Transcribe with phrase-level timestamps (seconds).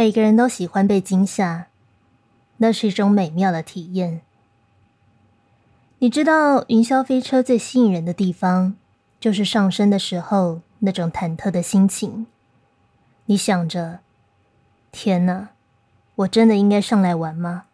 [0.00, 1.66] 每个人都喜欢被惊吓，
[2.56, 4.22] 那是一种美妙的体验。
[5.98, 8.76] 你知道云霄飞车最吸引人的地方，
[9.20, 12.26] 就是上升的时候那种忐忑的心情。
[13.26, 13.98] 你想着，
[14.90, 15.50] 天哪，
[16.14, 17.64] 我真的应该上来玩吗？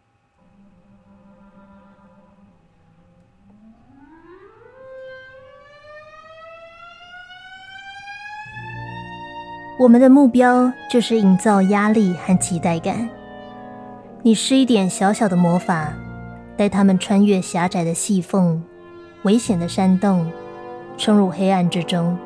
[9.79, 13.07] 我们的目标就是营造压力和期待感。
[14.23, 15.93] 你施一点小小的魔法。
[16.57, 18.59] 带他们穿越狭窄的细缝、
[19.21, 20.27] 危险的山洞，
[20.97, 22.17] 冲入黑暗之中。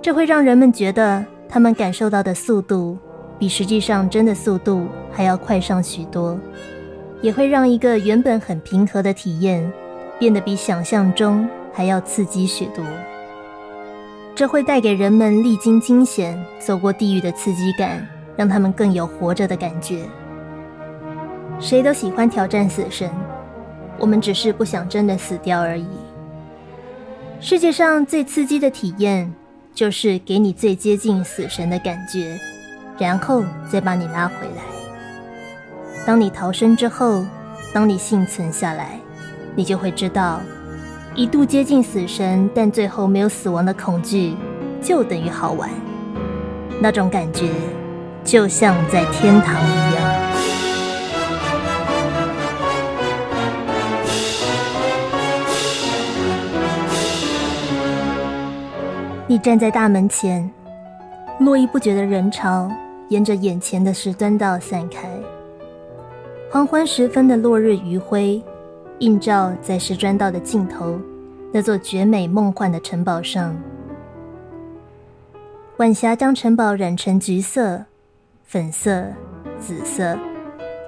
[0.00, 2.96] 这会让人们觉得他们感受到的速度
[3.36, 6.38] 比实际上真的速度还要快上许多，
[7.20, 9.68] 也会让一个原本很平和的体验
[10.16, 12.84] 变得比想象中还要刺激许多。
[14.38, 18.06] 这会带给人们历经惊险、走过地狱的刺激感，
[18.36, 20.04] 让他们更有活着的感觉。
[21.58, 23.10] 谁都喜欢挑战死神，
[23.98, 25.88] 我们只是不想真的死掉而已。
[27.40, 29.34] 世界上最刺激的体验，
[29.74, 32.38] 就是给你最接近死神的感觉，
[32.96, 34.62] 然后再把你拉回来。
[36.06, 37.24] 当你逃生之后，
[37.74, 39.00] 当你幸存下来，
[39.56, 40.40] 你就会知道，
[41.18, 44.36] 一度接近死神但最后没有死亡的恐惧，
[44.80, 45.68] 就等于好玩。
[46.80, 47.50] 那种感觉，
[48.22, 50.32] 就像在天堂一样。
[59.26, 60.48] 你站在大门前，
[61.40, 62.70] 络绎不绝的人潮
[63.08, 65.08] 沿着眼前的石墩道散开。
[66.48, 68.40] 黄昏时分的落日余晖
[69.00, 70.98] 映照在石砖道的尽头
[71.52, 73.56] 那座绝美梦幻的城堡上。
[75.76, 77.84] 晚霞将城堡染成橘色、
[78.44, 79.04] 粉色、
[79.60, 80.18] 紫色，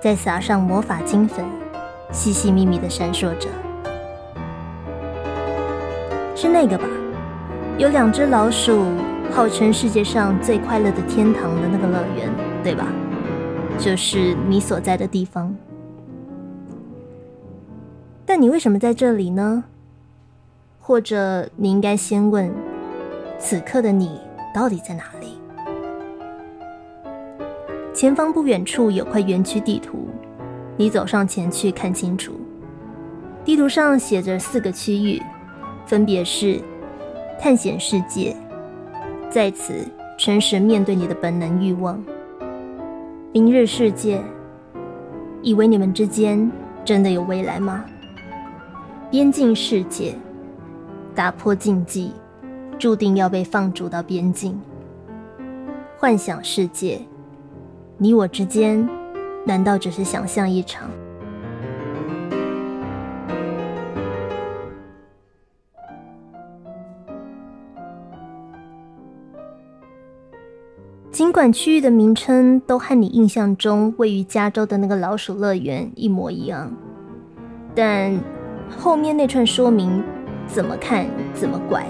[0.02, 1.44] 再撒上魔法金粉，
[2.10, 3.48] 细细密密的闪烁着。
[6.34, 6.84] 是那个吧？
[7.78, 8.82] 有两只老鼠，
[9.30, 12.28] 号称世界上最快乐的天堂的那个乐园，
[12.64, 12.88] 对吧？
[13.78, 15.54] 就是你所在的地方。
[18.32, 19.64] 但你为什么在这里呢？
[20.78, 22.48] 或者你应该先问：
[23.40, 24.20] 此刻的你
[24.54, 25.36] 到底在哪里？
[27.92, 30.06] 前方不远处有块园区地图，
[30.76, 32.34] 你走上前去看清楚。
[33.44, 35.20] 地图上写着四个区域，
[35.84, 36.60] 分别是。
[37.36, 38.36] 探险世界，
[39.28, 39.84] 在此
[40.16, 42.00] 诚实面对你的本能欲望。
[43.32, 44.22] 明日世界，
[45.42, 46.48] 以为你们之间
[46.84, 47.84] 真的有未来吗？
[49.10, 50.14] 边境世界，
[51.16, 52.12] 打破禁忌，
[52.78, 54.56] 注定要被放逐到边境。
[55.98, 57.00] 幻想世界，
[57.98, 58.88] 你我之间，
[59.44, 60.88] 难道只是想象一场？
[71.10, 76.72] 尽管区域的名称都和你印象中位于加州的那个老鼠乐园一模一样，
[77.74, 78.16] 但
[78.78, 80.02] 后面那串说明
[80.46, 81.84] 怎么看怎么怪。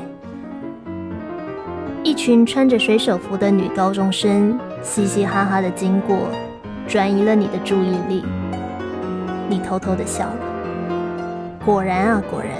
[2.02, 6.16] 一群穿着水手服的女高中生嘻嘻哈哈的经过，
[6.88, 8.24] 转移了你的注意力。
[9.48, 10.36] 你偷偷的笑了。
[11.64, 12.52] 果然啊，果然，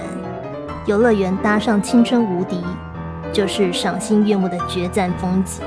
[0.85, 2.63] 游乐园搭上青春无敌，
[3.33, 5.63] 就是赏心悦目的决战风景。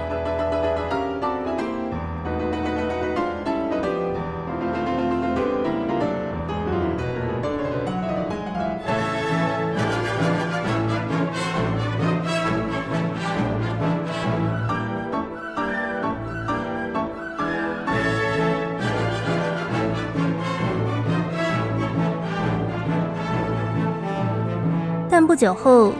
[25.35, 25.93] 不久后，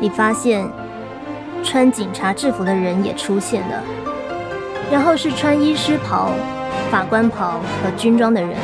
[0.00, 0.66] 你发现
[1.62, 3.82] 穿警察制服的人也出现了，
[4.90, 6.32] 然后是穿医师袍、
[6.90, 8.56] 法官袍和军装的人，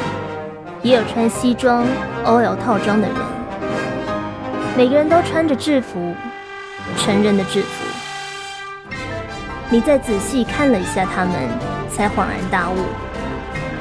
[0.81, 1.85] 也有穿西装、
[2.25, 3.17] OL 套装的人，
[4.75, 6.15] 每个人都穿着制服，
[6.97, 7.85] 成人的制服。
[9.69, 11.35] 你再仔细看了一下他们，
[11.93, 12.77] 才恍然大悟：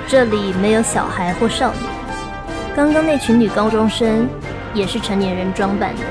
[0.10, 1.88] 这里没有小孩或少女，
[2.76, 4.28] 刚刚那群女高中生。
[4.76, 6.02] 也是成年人装扮的。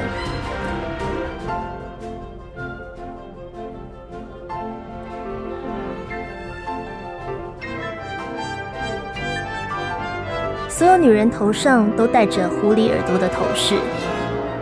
[10.74, 13.76] 所有女人头上都戴着狐狸耳朵的头饰。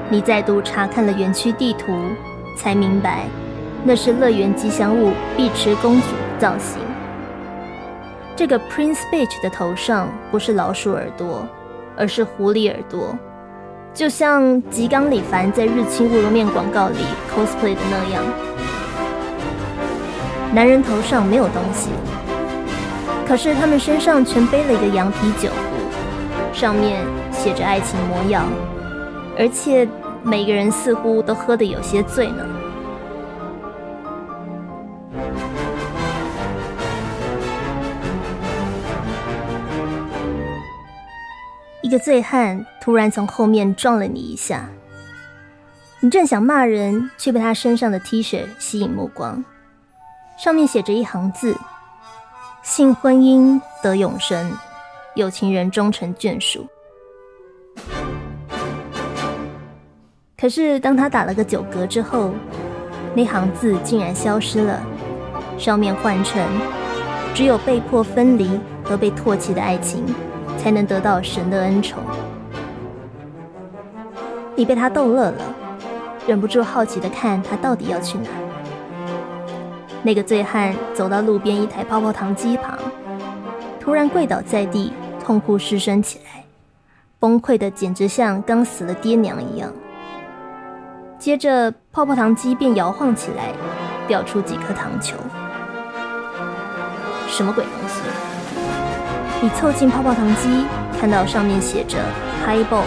[0.08, 1.96] 你再度查看了园区地图，
[2.58, 3.26] 才明白
[3.84, 6.82] 那是乐园吉祥物碧池公主造型。
[8.34, 11.46] 这个 Prince Bitch 的头上不是老鼠耳朵，
[11.96, 13.16] 而是狐狸耳朵，
[13.94, 16.96] 就像吉冈里帆在日清乌龙面广告里
[17.32, 18.24] cosplay 的那样。
[20.52, 21.90] 男人头上没有东西，
[23.28, 25.48] 可是他们身上全背了一个羊皮酒，
[26.60, 27.02] 上面
[27.32, 28.46] 写着爱情模样，
[29.38, 29.88] 而且
[30.22, 32.46] 每个人似乎都喝得有些醉呢。
[41.80, 44.68] 一个醉汉突然从后面撞了你一下，
[46.00, 49.42] 你正想骂人，却被他身上的 T 恤吸引目光。
[50.36, 51.56] 上面写着一行字
[52.62, 54.52] ：“信婚姻得永生，
[55.20, 56.66] 有情人终成眷属。”
[60.36, 62.30] 可是当他打了个九格之后，
[63.14, 64.82] 那行字竟然消失了，
[65.58, 66.42] 上面换成
[67.34, 70.02] ：“只有被迫分离和被唾弃的爱情，
[70.56, 72.02] 才能得到神的恩宠。”
[74.56, 75.54] 你被他逗乐了，
[76.26, 78.28] 忍不住好奇的看他到底要去哪。
[80.02, 82.78] 那个醉汉走到路边一台泡泡糖机旁，
[83.78, 84.92] 突然跪倒在地，
[85.30, 86.42] 痛哭失声起来，
[87.20, 89.72] 崩溃的简直像刚死了爹娘一样。
[91.20, 93.52] 接着，泡泡糖机便摇晃起来，
[94.08, 95.14] 掉出几颗糖球。
[97.28, 98.00] 什么鬼东西？
[99.40, 100.66] 你凑近泡泡糖机，
[101.00, 101.98] 看到上面写着
[102.44, 102.82] “Highball”，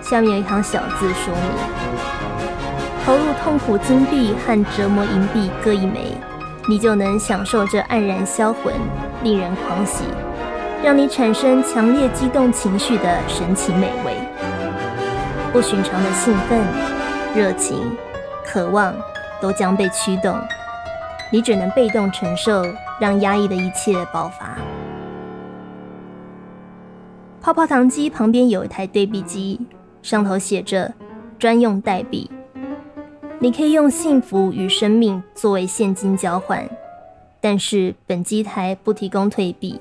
[0.00, 3.02] 下面有一行小字说明。
[3.04, 6.16] 投入痛苦金币和折磨银币各一枚，
[6.68, 8.72] 你就能享受这黯然销魂、
[9.24, 10.04] 令人狂喜、
[10.82, 14.16] 让你产生强烈激动情绪的神奇美味。
[15.52, 16.60] 不寻常的兴奋、
[17.36, 17.78] 热情、
[18.44, 18.92] 渴望
[19.40, 20.36] 都将被驱动，
[21.30, 22.64] 你只能被动承受，
[22.98, 24.58] 让压抑的一切爆发。
[27.40, 29.60] 泡泡糖机旁边有一台对比机，
[30.02, 30.92] 上头写着
[31.38, 32.28] “专用代币”。
[33.38, 36.68] 你可以用幸福与生命作为现金交换，
[37.40, 39.80] 但是本机台不提供退币。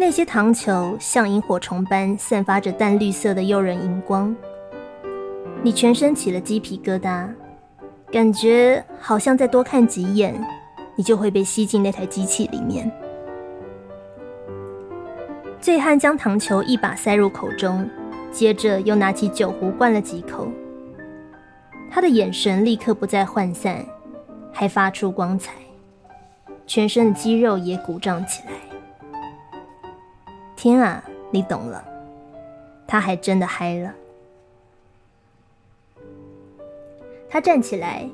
[0.00, 4.34] 那些糖球像萤火虫般散发着淡绿色的诱人荧光，
[5.60, 7.28] 你全身起了鸡皮疙瘩，
[8.12, 10.40] 感觉好像再多看几眼，
[10.94, 12.88] 你就会被吸进那台机器里面。
[15.60, 17.90] 醉汉将糖球一把塞入口中，
[18.30, 20.46] 接着又拿起酒壶灌了几口。
[21.90, 23.84] 他的眼神立刻不再涣散，
[24.52, 25.54] 还发出光彩，
[26.68, 28.67] 全身的肌肉也鼓胀起来。
[30.58, 31.00] 天啊，
[31.30, 31.84] 你懂了，
[32.84, 33.94] 他还真的嗨了。
[37.30, 38.10] 他站起来，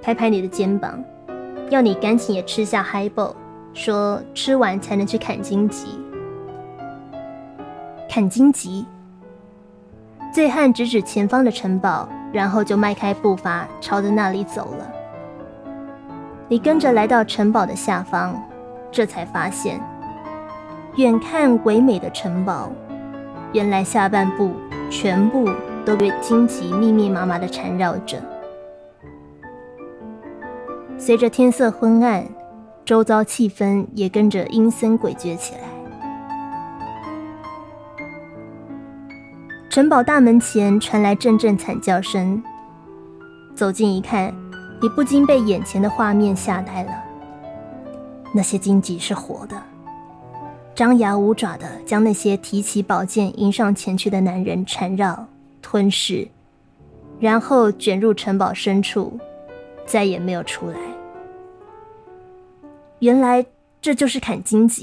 [0.00, 1.04] 拍拍你的肩膀，
[1.68, 3.34] 要你赶紧也吃下 High Ball，
[3.74, 6.00] 说吃完才能去砍荆棘。
[8.08, 8.86] 砍荆棘。
[10.32, 12.08] 醉汉指指前方的城堡。
[12.32, 14.90] 然后就迈开步伐，朝着那里走了。
[16.48, 18.42] 你跟着来到城堡的下方，
[18.90, 19.78] 这才发现，
[20.96, 22.70] 远看唯美的城堡，
[23.54, 24.52] 原来下半部
[24.90, 25.48] 全部
[25.86, 28.22] 都被荆棘密密麻麻的缠绕着。
[30.98, 32.26] 随着天色昏暗，
[32.84, 35.60] 周遭气氛也跟着阴森诡谲起来。
[39.70, 42.42] 城堡大门前传来阵阵惨叫声。
[43.54, 44.34] 走近一看，
[44.82, 46.92] 你不禁被眼前的画面吓呆了。
[48.34, 49.56] 那些荆棘是活的，
[50.74, 55.26] 张牙舞爪的将那些提起宝剑迎上前去的男人缠绕、
[55.60, 56.26] 吞噬，
[57.20, 59.18] 然后卷入城堡深处，
[59.84, 60.78] 再也没有出来。
[63.00, 63.44] 原来
[63.82, 64.82] 这就是砍荆棘。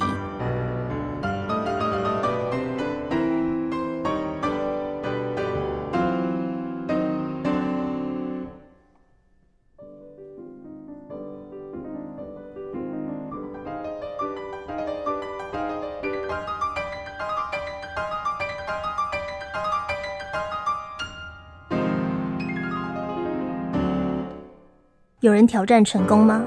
[25.29, 26.43] 有人挑战成功吗？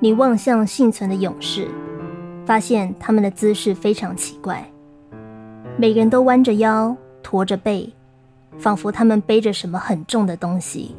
[0.00, 1.68] 你望向幸存的勇士，
[2.44, 4.68] 发现他们的姿势非常奇怪，
[5.76, 7.88] 每个人都弯着腰、驼着背，
[8.58, 10.96] 仿佛他们背着什么很重的东西，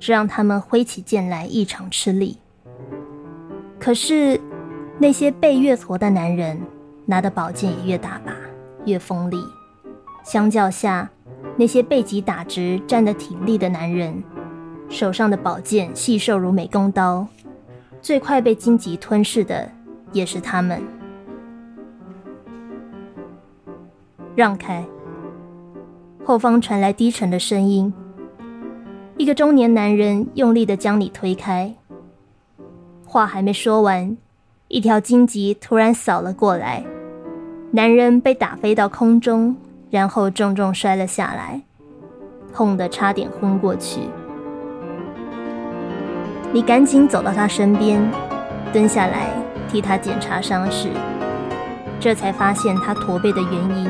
[0.00, 2.36] 这让他们挥起剑来异常吃力。
[3.78, 4.40] 可是
[4.98, 6.60] 那些背越驼的男人
[7.04, 8.32] 拿的宝剑也越大把、
[8.84, 9.36] 越锋利，
[10.24, 11.08] 相较下，
[11.56, 14.20] 那些背脊打直、站得挺立的男人。
[14.88, 17.26] 手上的宝剑细瘦如美工刀，
[18.00, 19.70] 最快被荆棘吞噬的
[20.12, 20.82] 也是他们。
[24.34, 24.84] 让开！
[26.24, 27.92] 后方传来低沉的声音。
[29.16, 31.74] 一个中年男人用力的将你推开。
[33.06, 34.16] 话还没说完，
[34.68, 36.84] 一条荆棘突然扫了过来，
[37.70, 39.56] 男人被打飞到空中，
[39.90, 41.62] 然后重重摔了下来，
[42.52, 44.00] 痛得差点昏过去。
[46.56, 48.02] 你赶紧走到他身边，
[48.72, 49.28] 蹲下来
[49.68, 50.88] 替他检查伤势，
[52.00, 53.86] 这才发现他驼背的原因。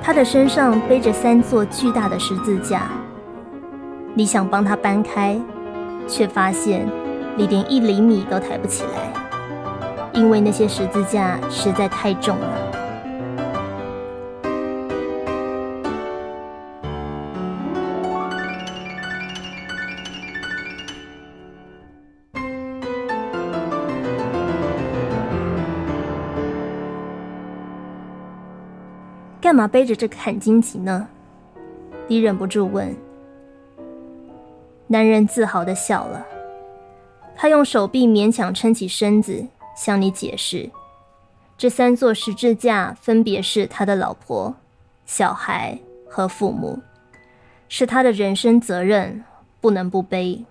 [0.00, 2.82] 他的身上背着三座巨大的十字架，
[4.14, 5.36] 你想帮他搬开，
[6.06, 6.86] 却发现
[7.34, 9.12] 你连一厘米都抬不起来，
[10.12, 12.81] 因为那些十字架实在太重了。
[29.52, 31.06] 干嘛背着这个砍荆棘呢？
[32.08, 32.96] 你忍不住问。
[34.86, 36.26] 男人自豪的笑了，
[37.36, 40.70] 他用手臂勉强撑起身子，向你解释：
[41.58, 44.54] 这三座十字架分别是他的老婆、
[45.04, 45.78] 小孩
[46.08, 46.80] 和父母，
[47.68, 49.22] 是他的人生责任，
[49.60, 50.42] 不能不背。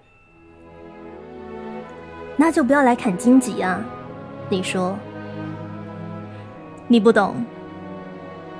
[2.35, 3.83] 那就不要来砍荆棘啊！
[4.47, 4.95] 你说，
[6.87, 7.43] 你不懂。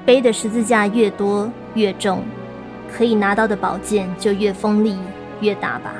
[0.06, 2.24] 背的十字架越多越重，
[2.92, 4.98] 可以拿到的宝剑就越锋利
[5.40, 5.92] 越大把，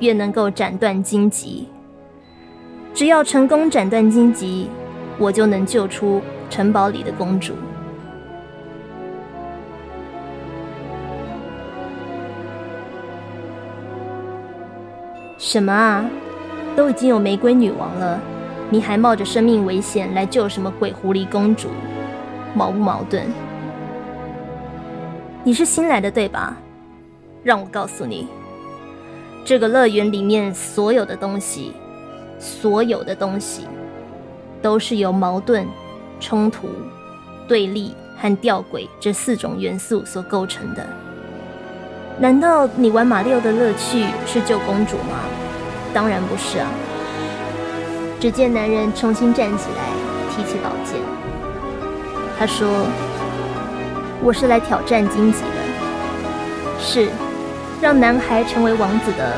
[0.00, 1.68] 越能够斩断荆棘。
[2.94, 4.68] 只要成功斩断荆棘，
[5.18, 7.52] 我就能救出城堡里的公主。
[15.36, 16.04] 什么啊？
[16.74, 18.20] 都已经有玫瑰女王了，
[18.70, 21.68] 你还冒着生命危险来救什么鬼狐狸公主？
[22.54, 23.24] 矛不矛盾？
[25.44, 26.56] 你是新来的对吧？
[27.42, 28.26] 让我告诉你，
[29.44, 31.72] 这个乐园里面所有的东西，
[32.38, 33.66] 所有的东西，
[34.60, 35.66] 都是由矛盾、
[36.20, 36.68] 冲突、
[37.46, 40.84] 对立和吊诡这四种元素所构成的。
[42.18, 45.20] 难道你玩马里奥的乐趣是救公主吗？
[45.94, 46.68] 当然不是啊！
[48.20, 49.84] 只见男人重新站起来，
[50.30, 51.00] 提起宝剑。
[52.38, 52.86] 他说
[54.22, 57.08] ：“我是来挑战荆棘的，是
[57.80, 59.32] 让男孩成为王子的，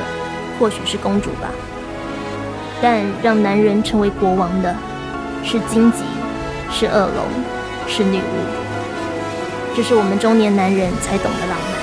[0.58, 1.48] 或许是公主吧。
[2.82, 4.76] 但让男人成为国王的，
[5.42, 5.98] 是荆棘，
[6.70, 7.24] 是恶龙，
[7.88, 9.74] 是女巫。
[9.74, 11.79] 这是我们中年男人才懂的浪漫。”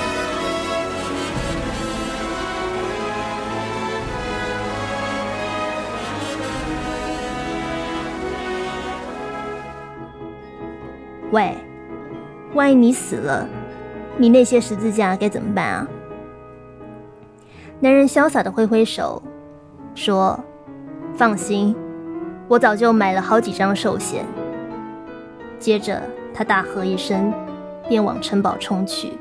[11.30, 11.54] 喂，
[12.54, 13.46] 万一你死了，
[14.16, 15.88] 你那些十字架该怎么办啊？
[17.80, 19.22] 男人潇洒的挥挥手，
[19.94, 20.38] 说
[21.14, 21.76] ：“放心，
[22.48, 24.24] 我早就买了好几张寿险。”
[25.60, 27.32] 接着他大喝一声，
[27.88, 29.12] 便往城堡冲去。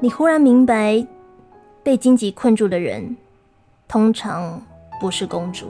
[0.00, 1.06] 你忽然明白，
[1.82, 3.16] 被荆棘困住的人，
[3.86, 4.62] 通常
[4.98, 5.66] 不是公主。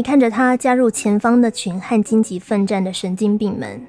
[0.00, 3.86] 你看着他加入前方的群和荆棘奋战的神经病们，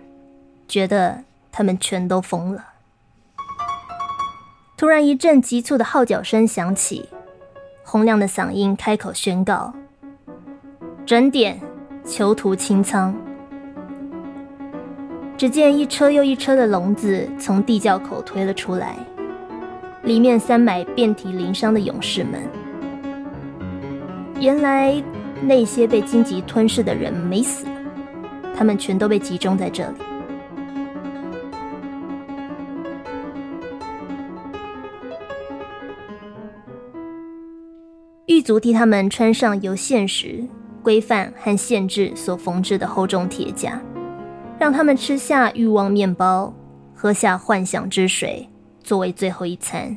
[0.67, 2.65] 觉得他们全都疯了。
[4.75, 7.07] 突然，一阵急促的号角声响起，
[7.85, 9.73] 洪亮的嗓音开口宣告
[11.07, 11.57] ：“整点，
[12.03, 13.15] 囚徒清仓。”
[15.37, 18.97] 只见一车又一车的笼子从地窖口推了出来，
[20.03, 22.41] 里面塞满遍体鳞伤的勇士们。
[24.41, 25.01] 原来。
[25.41, 27.65] 那些被荆棘吞噬的人没死，
[28.55, 29.95] 他们全都被集中在这里。
[38.27, 40.43] 狱卒替他们穿上由现实
[40.81, 43.81] 规范和限制所缝制的厚重铁甲，
[44.57, 46.53] 让他们吃下欲望面包，
[46.95, 48.47] 喝下幻想之水，
[48.83, 49.95] 作为最后一餐。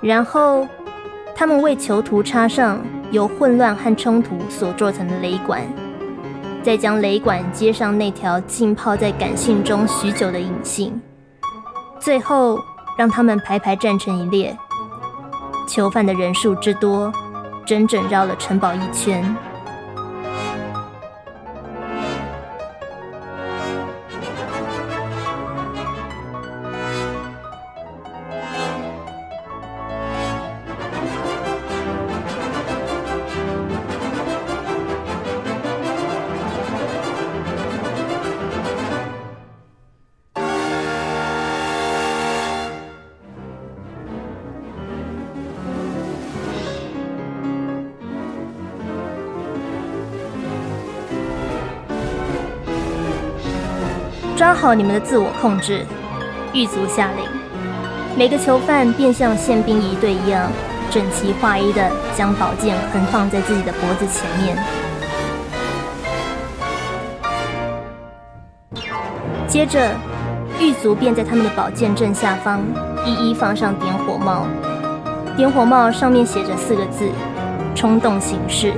[0.00, 0.66] 然后，
[1.38, 5.62] 他们为囚徒插上由混乱和冲突所做成的雷管，
[6.62, 10.98] 再将雷管接上那条浸泡在感性中许久的引信，
[12.00, 12.58] 最后
[12.96, 14.56] 让他们排排站成一列。
[15.68, 17.12] 囚犯的人数之多，
[17.66, 19.22] 整整绕了城堡一圈。
[54.66, 55.86] 靠你们的自我控制，
[56.52, 57.24] 狱卒下令。
[58.16, 60.50] 每个囚犯便像宪兵一队一样，
[60.90, 64.58] 整齐划一的将宝剑横放在自己的脖子前面。
[69.46, 69.92] 接着，
[70.58, 72.60] 狱卒便在他们的宝剑正下方
[73.04, 74.48] 一一放上点火帽。
[75.36, 77.08] 点火帽上面写着四个字
[77.72, 78.72] ：“冲动行事”。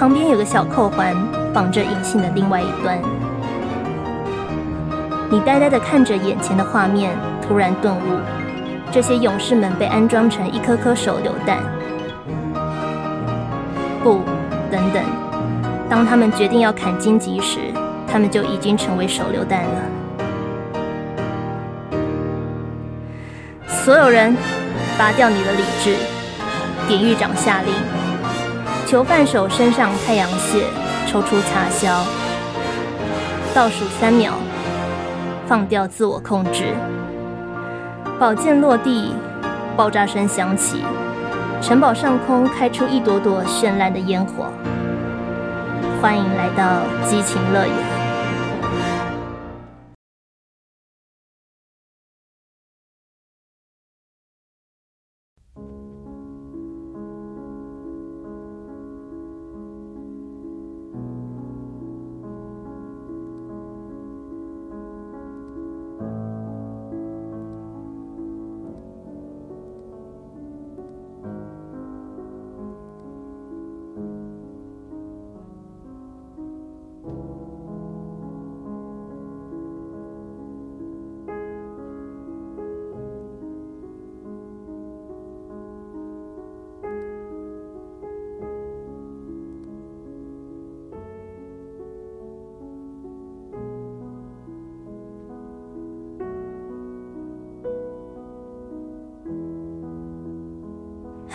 [0.00, 1.14] 旁边有个小扣环，
[1.52, 2.98] 绑着隐性的另外一端。
[5.34, 7.10] 你呆呆地看着眼前的画面，
[7.42, 8.20] 突然顿悟：
[8.92, 11.58] 这些勇士们被安装成一颗颗手榴弹。
[14.00, 14.20] 不，
[14.70, 15.02] 等等，
[15.90, 17.58] 当他们决定要砍荆棘时，
[18.06, 19.82] 他们就已经成为手榴弹了。
[23.66, 24.36] 所有人，
[24.96, 25.96] 拔掉你的理智！
[26.86, 27.74] 典狱长下令。
[28.86, 30.62] 囚犯手身上太阳穴
[31.08, 32.04] 抽出插销，
[33.52, 34.34] 倒数三秒。
[35.46, 36.74] 放掉自我控制，
[38.18, 39.12] 宝剑落地，
[39.76, 40.82] 爆炸声响起，
[41.60, 44.46] 城堡上空开出一朵朵绚烂的烟火。
[46.00, 47.93] 欢迎来到激情乐园。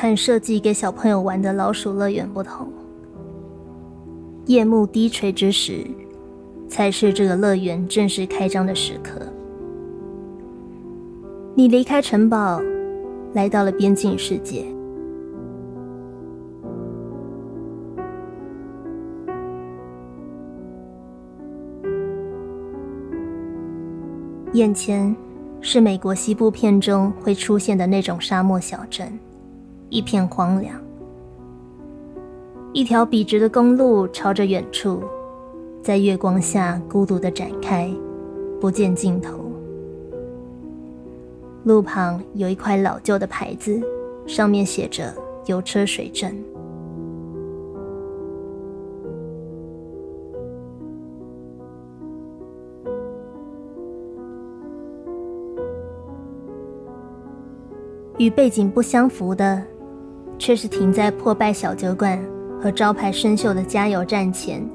[0.01, 2.71] 和设计给小朋友玩的老鼠乐园不同，
[4.45, 5.85] 夜幕低垂之时，
[6.69, 9.19] 才是这个乐园正式开张的时刻。
[11.53, 12.61] 你离开城堡，
[13.33, 14.65] 来到了边境世界，
[24.53, 25.13] 眼前
[25.59, 29.11] 是美国西部片中会出现的那种沙漠小镇。
[29.89, 30.79] 一片荒凉，
[32.73, 35.01] 一条笔直的公路朝着远处，
[35.81, 37.91] 在月光下孤独的展开，
[38.61, 39.39] 不见尽头。
[41.63, 43.81] 路旁有一块老旧的牌子，
[44.27, 45.11] 上面写着
[45.47, 46.37] “油车水镇”。
[58.19, 59.65] 与背景不相符的。
[60.39, 62.17] 却是停在破败小酒馆
[62.59, 64.65] 和招牌生锈的加油站前，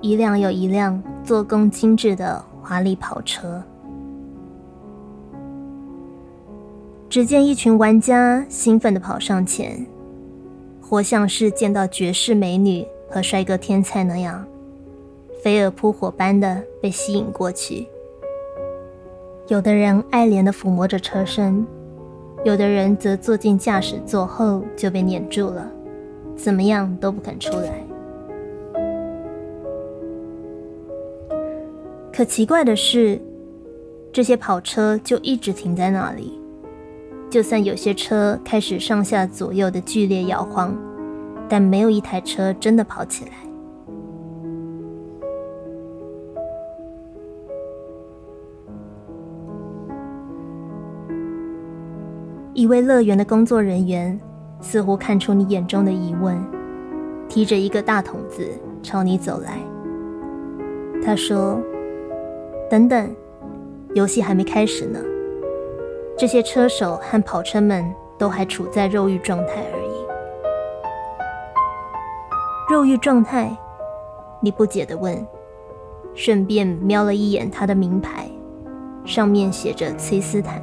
[0.00, 3.62] 一辆又一辆做工精致的华丽跑车。
[7.10, 9.84] 只见一群玩家兴奋地跑上前，
[10.80, 14.44] 活像是见到绝世美女和帅哥天才那样，
[15.42, 17.86] 飞蛾扑火般的被吸引过去。
[19.48, 21.66] 有的人爱怜地抚摸着车身。
[22.44, 25.66] 有的人则坐进驾驶座后就被碾住了，
[26.36, 27.82] 怎么样都不肯出来。
[32.12, 33.18] 可奇怪的是，
[34.12, 36.38] 这些跑车就一直停在那里，
[37.30, 40.76] 就算有些车开始上下左右的剧烈摇晃，
[41.48, 43.30] 但没有一台车真的跑起来。
[52.54, 54.18] 一位乐园的工作人员
[54.60, 56.40] 似乎看出你眼中的疑问，
[57.28, 58.48] 提着一个大桶子
[58.80, 59.58] 朝你走来。
[61.04, 61.60] 他说
[62.70, 63.12] ：“等等，
[63.94, 65.00] 游戏还没开始呢。
[66.16, 67.84] 这些车手和跑车们
[68.16, 70.06] 都还处在肉欲状态而已。”
[72.72, 73.50] 肉欲状态？
[74.40, 75.26] 你不解的问，
[76.14, 78.30] 顺便瞄了一眼他的名牌，
[79.04, 80.62] 上面写着崔斯坦。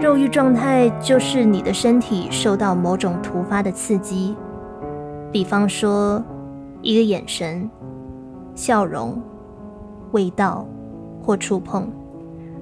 [0.00, 4.36] 肉欲状态就是你的身体受到某种突发的刺激，
[5.32, 6.22] 比方说
[6.82, 7.68] 一个眼神、
[8.54, 9.20] 笑容、
[10.12, 10.64] 味道
[11.20, 11.90] 或触碰，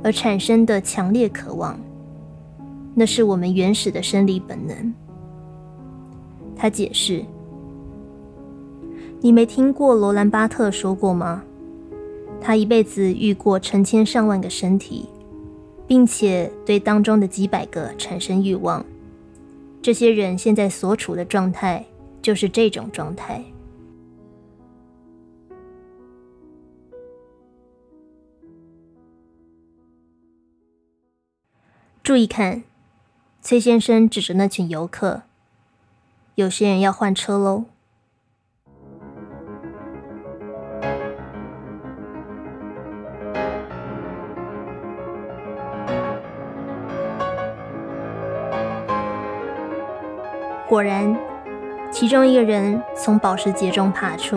[0.03, 1.79] 而产生的强烈渴望。
[2.95, 4.95] 那是我们原始的生理本能。
[6.57, 7.23] 他解释
[9.21, 11.43] ：“你没听过罗兰巴特说过吗？
[12.41, 15.07] 他一辈子遇过成千上万个身体。”
[15.87, 18.85] 并且对当中的几百个产生欲望，
[19.81, 21.85] 这些人现在所处的状态
[22.21, 23.45] 就是这种状态。
[32.03, 32.63] 注意看，
[33.43, 35.23] 崔先生指着那群游客，
[36.37, 37.65] 有些人要换车喽。
[50.69, 51.17] 果然，
[51.93, 54.37] 其中一个人从保时捷中爬出，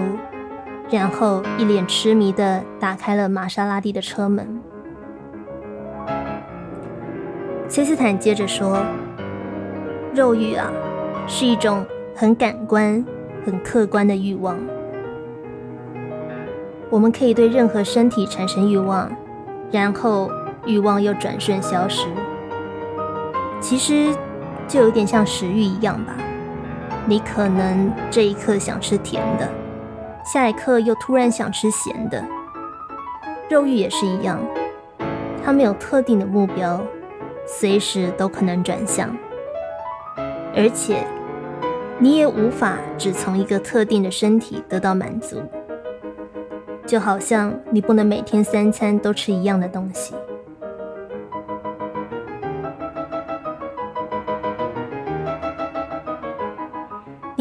[0.91, 4.61] 然后一脸痴迷的打开了玛莎拉蒂的车门。
[7.67, 8.77] 崔斯坦接着说
[10.13, 10.71] ：“肉欲啊，
[11.25, 11.83] 是一种
[12.15, 13.03] 很感官、
[13.43, 14.55] 很客观的欲望。
[16.91, 19.11] 我们可以对任何身体产生欲望，
[19.71, 20.29] 然后
[20.67, 22.05] 欲望又转瞬消失。
[23.59, 24.15] 其实。”
[24.69, 26.13] 就有点像食欲一样吧，
[27.07, 29.49] 你可能这一刻想吃甜的，
[30.23, 32.23] 下一刻又突然想吃咸的。
[33.49, 34.39] 肉欲也是一样，
[35.43, 36.79] 它没有特定的目标，
[37.47, 39.09] 随时都可能转向，
[40.55, 41.03] 而且
[41.97, 45.41] 你也无法只从一个特定的身体得到满足，
[46.85, 50.13] 就好像你不能每天三餐都吃一样的东西。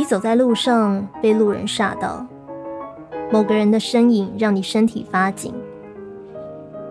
[0.09, 2.27] 走在路上，被路人煞到，
[3.31, 5.53] 某个人的身影让你身体发紧。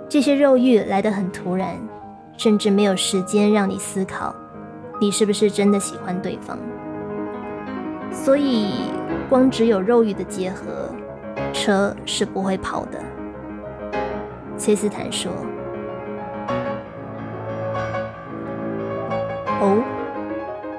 [0.08, 1.76] 这些肉欲来得很突然，
[2.38, 4.36] 甚至没有时间让你思考，
[5.02, 6.60] 你是不是真的喜欢对方。
[8.12, 8.92] 所以，
[9.28, 10.88] 光只有肉欲的结合，
[11.52, 13.00] 车是不会跑的。
[14.60, 15.32] 崔斯坦说
[19.60, 19.84] ：“哦，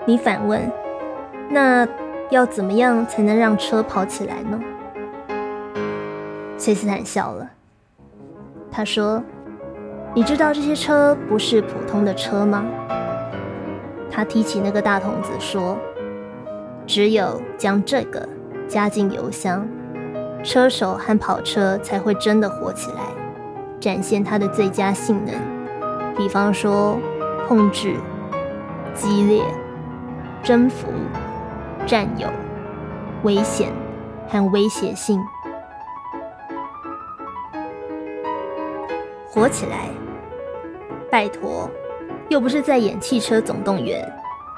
[0.07, 0.63] 你反问，
[1.51, 1.85] 那？”
[2.31, 4.61] 要怎么样才能让车跑起来呢？
[6.59, 7.49] 崔斯坦笑了，
[8.71, 9.23] 他说
[10.13, 12.65] ：“你知道这些车不是普通的车吗？”
[14.11, 15.79] 他提起那个大筒子说
[16.87, 18.29] ：“只有将这个
[18.67, 19.67] 加进油箱，
[20.43, 23.05] 车手和跑车才会真的火起来，
[23.81, 25.35] 展现它的最佳性能，
[26.17, 26.99] 比方说
[27.47, 27.95] 控制、
[28.95, 29.43] 激烈、
[30.43, 30.89] 征服。”
[31.89, 32.29] 占有、
[33.23, 33.73] 危险
[34.29, 35.19] 和威胁性，
[39.31, 39.89] 火起来！
[41.11, 41.71] 拜托，
[42.29, 44.07] 又不是在演《汽车总动员》，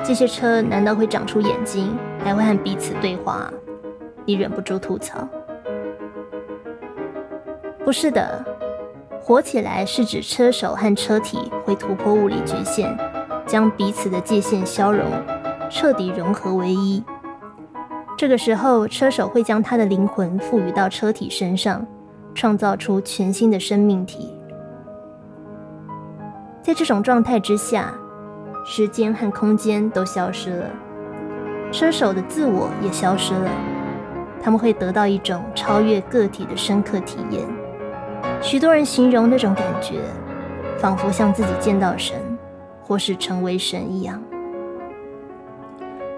[0.05, 3.49] 这些车难道会长出眼睛，还会和彼此对话？
[4.25, 5.21] 你忍不住吐槽。
[7.85, 8.45] 不是的，
[9.23, 12.93] 火起来是指车手和车体会突破物理局限，
[13.47, 15.07] 将彼此的界限消融，
[15.71, 17.01] 彻底融合为一。
[18.21, 21.83] 这个时候，车手会将他的灵魂赋予到车体身上，
[22.35, 24.35] 创造出全新的生命体。
[26.63, 27.95] 在这种状态之下，
[28.63, 30.67] 时间和空间都消失了，
[31.73, 33.51] 车手的自我也消失了。
[34.43, 37.43] 他们会得到一种超越个体的深刻体验。
[38.43, 40.03] 许多人形容那种感觉，
[40.77, 42.19] 仿佛像自己见到神，
[42.83, 44.23] 或是成为神一样。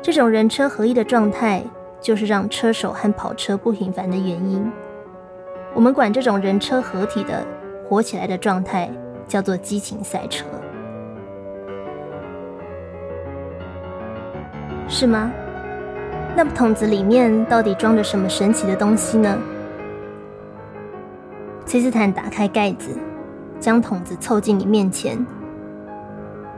[0.02, 1.62] 这种人车合一的状态。
[2.02, 4.70] 就是让车手和跑车不平凡的原因。
[5.72, 7.46] 我们管这种人车合体的
[7.88, 8.90] 火起来的状态
[9.26, 10.44] 叫做激情赛车。
[14.88, 15.32] 是吗？
[16.34, 19.38] 那桶子里面到底装着什么神奇的东西呢？
[21.64, 22.98] 崔斯坦打开盖子，
[23.60, 25.24] 将桶子凑近你面前。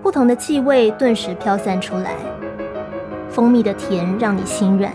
[0.02, 2.14] 不同的气味顿时飘散出来，
[3.28, 4.92] 蜂蜜的甜让你心软，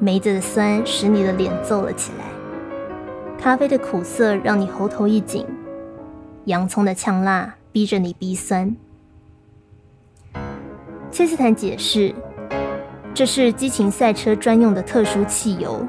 [0.00, 2.24] 梅子的酸使你的脸皱了起来，
[3.36, 5.44] 咖啡的苦涩让你喉头一紧，
[6.44, 8.76] 洋葱的呛辣逼着你鼻酸。
[11.10, 12.14] 切斯坦解释，
[13.12, 15.84] 这是激情赛车专用的特殊汽油，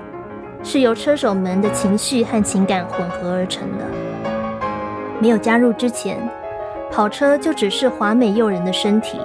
[0.64, 3.86] 是由车手们的情绪和情感混合而成的，
[5.22, 6.18] 没有加入之前。
[6.92, 9.20] 跑车就只是华美诱人的身体，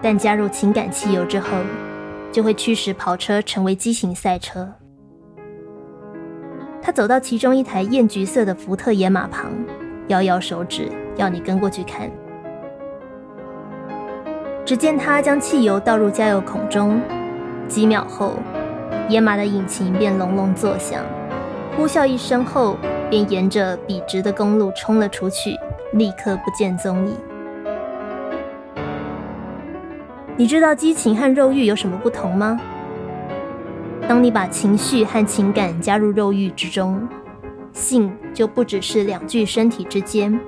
[0.00, 1.48] 但加入情感汽油之后，
[2.32, 4.72] 就会驱使跑车成为激情赛车。
[6.82, 9.52] 他走到其中一台艳橘色的福特野马旁，
[10.08, 12.10] 摇摇手指，要你跟过去看。
[14.64, 17.00] 只见他将汽油倒入加油孔中，
[17.66, 18.34] 几秒后，
[19.08, 21.04] 野马的引擎便隆隆作响，
[21.76, 22.76] 呼啸一声后，
[23.08, 25.56] 便沿着笔直的公路冲了出去。
[25.94, 27.27] 立刻不见踪影。
[30.38, 32.60] 你知道激情和肉欲有什么不同吗？
[34.06, 37.08] 当你把情绪和情感加入肉欲之中，
[37.72, 40.38] 性就不只是两具身体之间，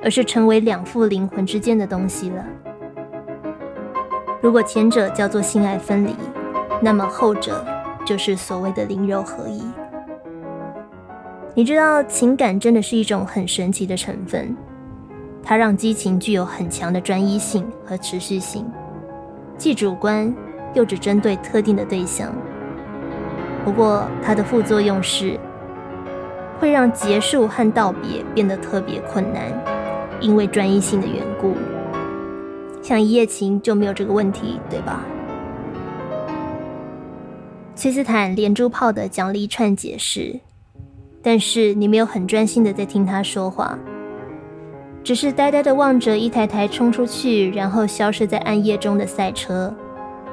[0.00, 2.46] 而是成为两副灵魂之间的东西了。
[4.40, 6.14] 如果前者叫做性爱分离，
[6.80, 7.66] 那么后者
[8.04, 9.60] 就是所谓的灵肉合一。
[11.52, 14.56] 你知道情感真的是一种很神奇的成分。
[15.42, 18.64] 它让激情具有很强的专一性和持续性，
[19.56, 20.34] 既主观
[20.74, 22.32] 又只针对特定的对象。
[23.64, 25.38] 不过，它的副作用是
[26.58, 29.52] 会让结束和道别变得特别困难，
[30.20, 31.54] 因为专一性的缘故。
[32.82, 35.04] 像一夜情就没有这个问题，对吧？
[37.76, 40.40] 崔斯坦连珠炮的讲了一串解释，
[41.22, 43.78] 但是你没有很专心的在听他说话。
[45.04, 49.74] 只是呆呆的望着一台台冲出去，然后消失在暗夜中的赛车，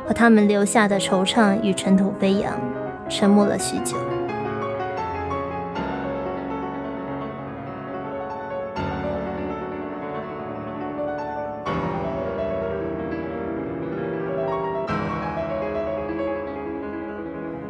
[0.05, 2.53] 和他们留下的惆怅与尘土飞扬，
[3.09, 3.97] 沉默了许久。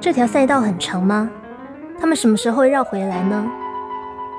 [0.01, 1.29] 这条赛道很长吗？
[1.97, 3.45] 他们什么时候会绕回来呢？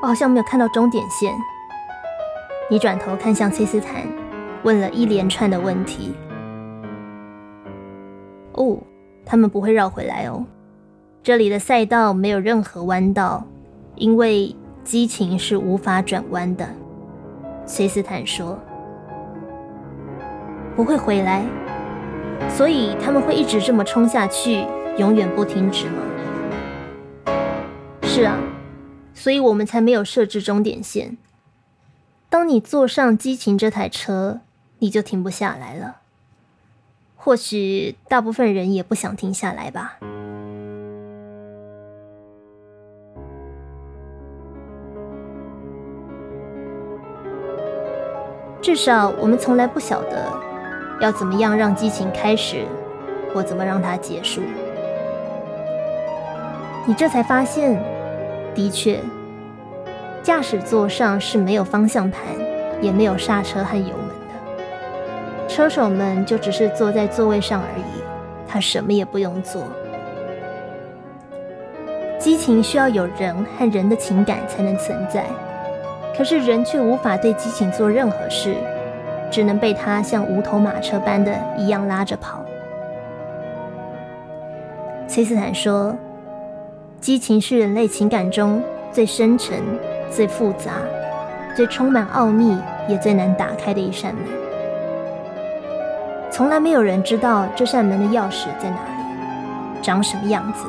[0.03, 1.33] 我好像没有看到终点线。
[2.71, 4.07] 你转头看向崔斯坦，
[4.63, 6.15] 问了一连串的问题。
[8.53, 8.79] 哦，
[9.27, 10.47] 他们不会绕回来哦。
[11.21, 13.45] 这里的赛道没有任何弯道，
[13.97, 14.55] 因为
[14.85, 16.65] 激情是无法转弯的。
[17.67, 18.57] 崔斯坦说
[20.77, 21.45] ：“不会回来，
[22.49, 24.65] 所以他们会一直这么冲下去，
[24.97, 27.33] 永远不停止吗？”
[28.07, 28.39] 是啊，
[29.13, 31.19] 所以我们才没有设置终点线。
[32.31, 34.39] 当你坐上激情这台车，
[34.79, 35.97] 你就停不下来了。
[37.17, 39.99] 或许大部分人也不想停下来吧。
[48.63, 50.33] 至少我们从来不晓得
[51.01, 52.65] 要怎么样让激情开始，
[53.35, 54.41] 或怎么让它结束。
[56.87, 57.83] 你这才发现，
[58.55, 59.01] 的确。
[60.23, 62.21] 驾驶座上是没有方向盘，
[62.81, 65.49] 也没有刹车和油门的。
[65.49, 68.03] 车手们就只是坐在座位上而已，
[68.47, 69.63] 他什么也不用做。
[72.19, 75.25] 激情需要有人和人的情感才能存在，
[76.17, 78.55] 可是人却无法对激情做任何事，
[79.31, 82.45] 只能被他像无头马车般的一样拉着跑。
[85.09, 85.97] 崔斯坦说
[87.01, 89.59] ：“激情是人类情感中最深沉。”
[90.11, 90.73] 最复杂、
[91.55, 94.25] 最充满奥秘，也最难打开的一扇门。
[96.31, 100.65] 从来没有人知道这扇门的钥匙在哪里，长什么样子，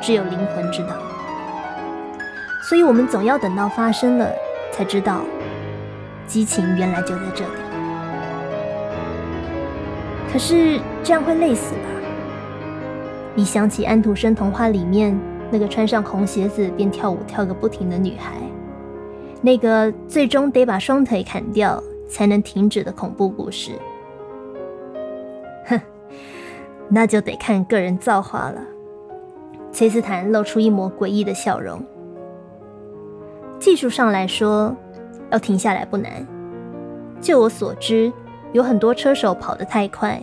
[0.00, 0.94] 只有灵魂知道。
[2.68, 4.30] 所以，我们总要等到发生了，
[4.72, 5.22] 才知道
[6.26, 7.50] 激情原来就在这里。
[10.30, 11.88] 可是这样会累死吧？
[13.34, 15.18] 你想起安徒生童话里面
[15.50, 18.32] 那个穿上红鞋子便跳舞跳个不停的女孩。
[19.40, 23.72] 那个最终得把双腿砍掉才能停止的恐怖故事，
[25.66, 25.80] 哼，
[26.88, 28.60] 那就得看个人造化了。
[29.70, 31.80] 崔斯坦露出一抹诡异的笑容。
[33.60, 34.74] 技术上来说，
[35.30, 36.26] 要停下来不难。
[37.20, 38.12] 就我所知，
[38.52, 40.20] 有很多车手跑得太快，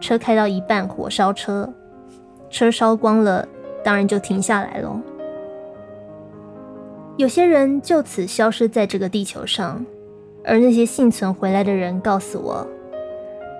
[0.00, 1.68] 车开到一半火烧车，
[2.48, 3.46] 车烧光了，
[3.82, 5.00] 当然就停下来喽。
[7.16, 9.84] 有些人就此消失在这个地球上，
[10.44, 12.66] 而那些幸存回来的人告诉我，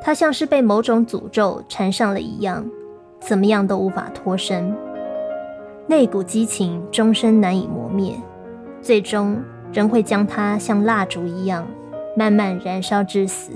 [0.03, 2.69] 他像是被某种诅咒缠上了一样，
[3.19, 4.75] 怎么样都无法脱身。
[5.87, 8.15] 那股激情终身难以磨灭，
[8.83, 9.43] 最终
[9.73, 11.67] 仍会将他像蜡烛一样
[12.15, 13.53] 慢慢燃烧致死。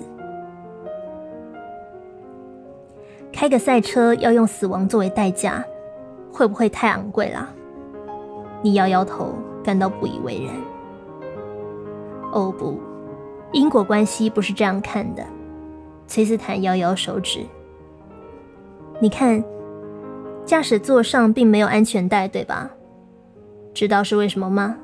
[3.30, 5.62] 开个赛车要用死亡作为代价，
[6.32, 7.50] 会不会太昂贵了？
[8.62, 9.34] 你摇摇头，
[9.70, 10.54] 感到不以为然。
[12.32, 12.80] 哦不，
[13.52, 15.24] 因果关系不是这样看的。
[16.08, 17.46] 崔斯坦摇摇手指，
[18.98, 19.44] 你看，
[20.44, 22.68] 驾驶座上并没有安全带，对吧？
[23.72, 24.76] 知道是为什么吗？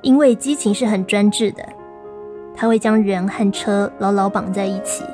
[0.00, 1.62] 因为激情是很专制的，
[2.56, 5.04] 它会将人和车牢牢绑在一起。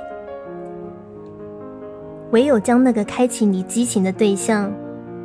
[2.30, 4.72] 唯有将那个开启你激情的对象，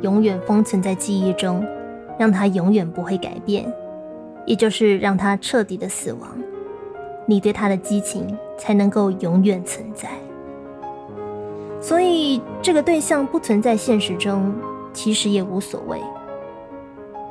[0.02, 1.64] 永远封存在记忆中，
[2.18, 3.64] 让他永远不会改变，
[4.46, 6.30] 也就是让他彻底的死亡，
[7.26, 10.08] 你对他的激情才能够永远存在。
[11.80, 14.54] 所以，这个对象不存在现实中，
[14.92, 16.00] 其实也无所谓，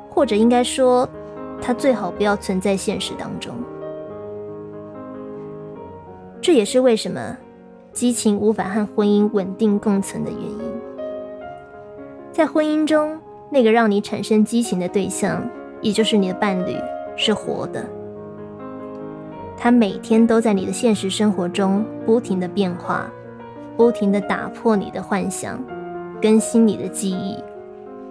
[0.10, 1.08] 或者应该说，
[1.62, 3.54] 他最好不要存在现实当中。
[6.40, 7.38] 这也是为什么。
[7.94, 10.60] 激情无法和婚姻稳定共存的原因，
[12.32, 13.20] 在婚姻中，
[13.54, 15.48] 那个让你产生激情的对象，
[15.80, 16.76] 也就是你的伴侣，
[17.16, 17.86] 是活的。
[19.56, 23.06] 他每天都在你的现实生活中不停的变化，
[23.78, 25.64] 不停的打破你的幻想，
[26.20, 27.38] 更新你的记忆，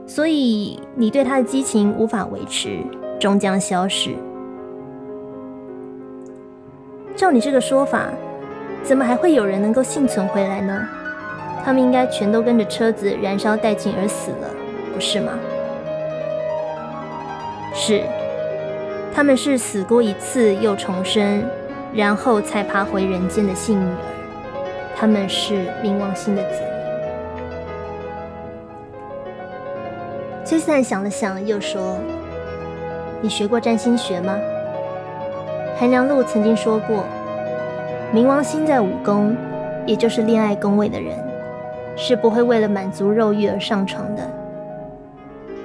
[0.06, 2.78] 所以你对他的激情无法维持，
[3.18, 4.14] 终将消失。
[7.16, 8.06] 照你这个说法。
[8.84, 10.84] 怎么还会有人能够幸存回来呢？
[11.64, 14.48] 他们应该全都跟着车子燃烧殆尽而死了，
[14.92, 15.32] 不是吗？
[17.74, 18.02] 是，
[19.14, 21.42] 他们是死过一次又重生，
[21.92, 23.96] 然后才爬回人间的幸运儿。
[24.94, 26.68] 他们是冥王星的子民。
[30.44, 31.96] 崔斯坦想了想，又说
[33.22, 34.38] ：“你学过占星学吗？”
[35.78, 37.04] 韩良露曾经说过。
[38.14, 39.34] 冥王星在五宫，
[39.86, 41.16] 也就是恋爱宫位的人，
[41.96, 44.22] 是不会为了满足肉欲而上床的。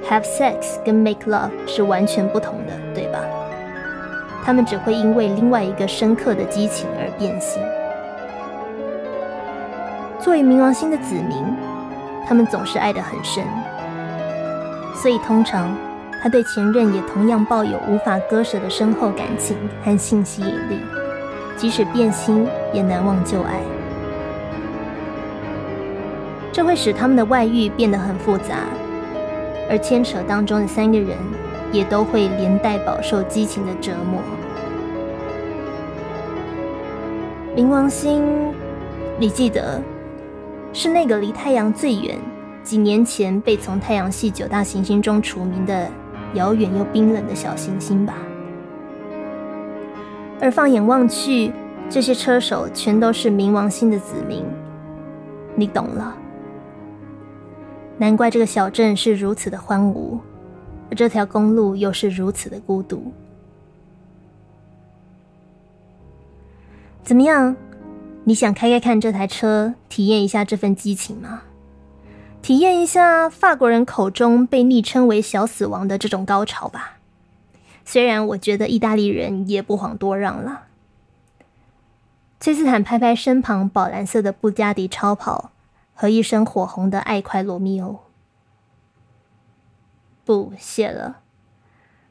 [0.10, 3.20] Have sex 跟 make love 是完全不同的，对吧？
[4.46, 7.62] 他们只会因为另外一个深刻的激情而变心。
[10.17, 11.43] 作为冥王星的子民，
[12.26, 13.43] 他们总是爱得很深，
[14.96, 15.76] 所以通常
[16.24, 20.80] 他对前任也同样抱有无法割舍的深厚感情和性吸引力。
[21.58, 23.60] 即使变心，也难忘旧爱。
[26.54, 28.60] 这会使他们的外遇变得很复杂，
[29.70, 31.18] 而牵扯当中的三个人
[31.72, 34.22] 也都会连带饱受激情的折磨。
[37.56, 38.24] 冥王星，
[39.20, 39.82] 你记得，
[40.74, 42.18] 是那个离太阳最远、
[42.64, 45.88] 几年前被从太阳系九大行星中除名的
[46.36, 48.14] 遥远又冰冷的小行星吧？
[50.40, 51.52] 而放眼望去，
[51.90, 54.46] 这些车手全都是冥王星的子民，
[55.56, 56.16] 你懂了。
[57.98, 60.20] 难怪这个小镇是如此的荒芜，
[60.90, 63.12] 而这条公路又是如此的孤独。
[67.04, 67.56] 怎么样？
[68.24, 71.44] 你想开开看这台车，体验一下这份激情吗？
[72.42, 76.98] 体验一下法国人口中被昵称为“小死亡”的这种高潮吧。
[77.84, 80.66] 虽然我觉得意大利人也不遑多让了。
[82.40, 85.52] 崔斯坦拍拍身旁宝蓝色的布加迪超跑
[86.00, 88.00] 和一身火红的爱快罗密欧。
[90.24, 91.24] 不，谢了，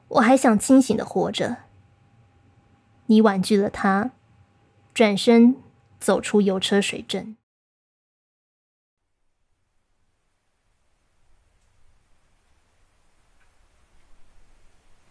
[0.08, 1.58] 我还想清醒的活着。
[3.06, 4.10] 你婉拒了他，
[4.92, 5.54] 转身
[6.00, 7.36] 走出油车水镇。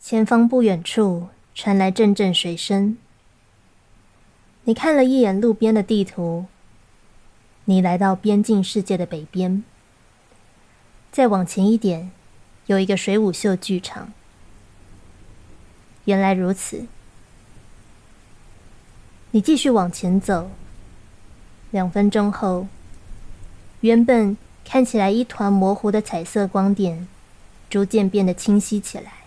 [0.02, 2.98] 前方不远处传来阵阵水声。
[4.66, 6.48] 你看了一眼路边的地图，
[7.66, 9.64] 你来到边境世界的北边。
[11.12, 12.12] 再往前一点，
[12.68, 14.14] 有一个水舞秀剧场。
[16.06, 16.86] 原来如此。
[19.32, 20.52] 你继续往前走。
[21.72, 22.68] 两分钟后，
[23.82, 27.08] 原本看起来一团模糊的彩色光点，
[27.70, 29.25] 逐渐变得清晰起来。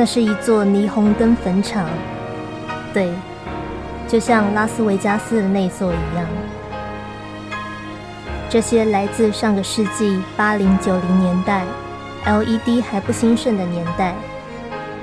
[0.00, 1.86] 那是一座霓虹灯坟场，
[2.94, 3.12] 对，
[4.08, 6.26] 就像拉斯维加斯的那座一样。
[8.48, 11.64] 这些来自上个世纪八零九零年代
[12.24, 14.14] ，LED 还不兴盛的年代，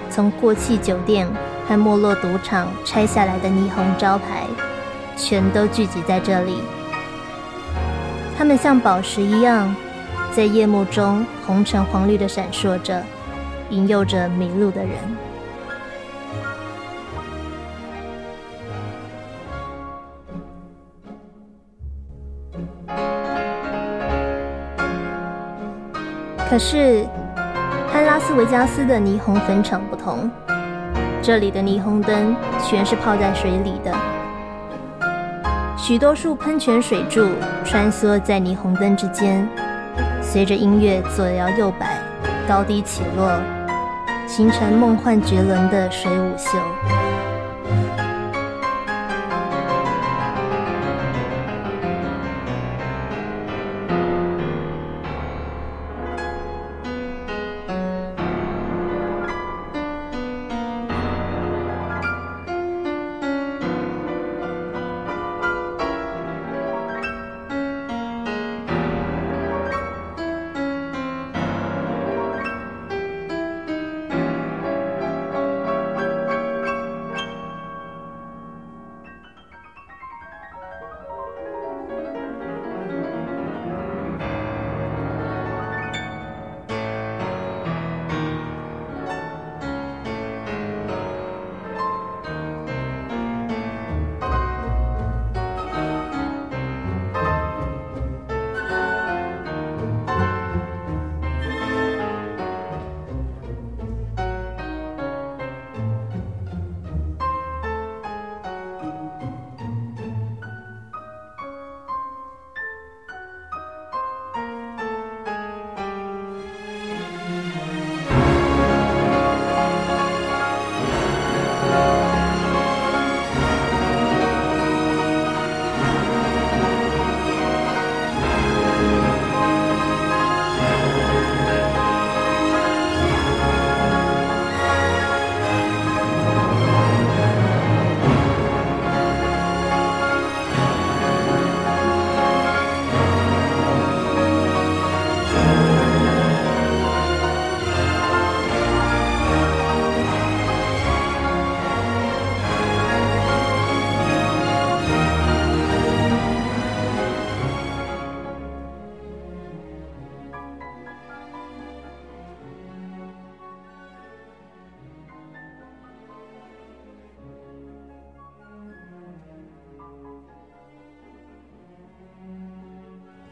[0.10, 1.28] 从过气酒店
[1.68, 4.48] 和没落赌场拆下来的霓虹招牌，
[5.16, 6.64] 全都聚集在这里。
[8.36, 9.76] 它们像宝石一样，
[10.36, 13.04] 在夜幕中红橙黄绿的闪烁着。
[13.70, 14.92] 引诱着迷路的人。
[26.50, 27.06] 可是，
[27.92, 30.32] 和拉斯维加斯的霓虹坟场不同，
[31.22, 33.94] 这里的霓虹灯全是泡在水里的。
[35.78, 37.28] 许多束喷泉水柱
[37.66, 39.46] 穿梭在霓虹灯之间，
[40.22, 42.00] 随着音乐左摇右摆，
[42.48, 43.57] 高低起落。
[44.28, 46.97] 形成梦幻绝伦的水舞秀。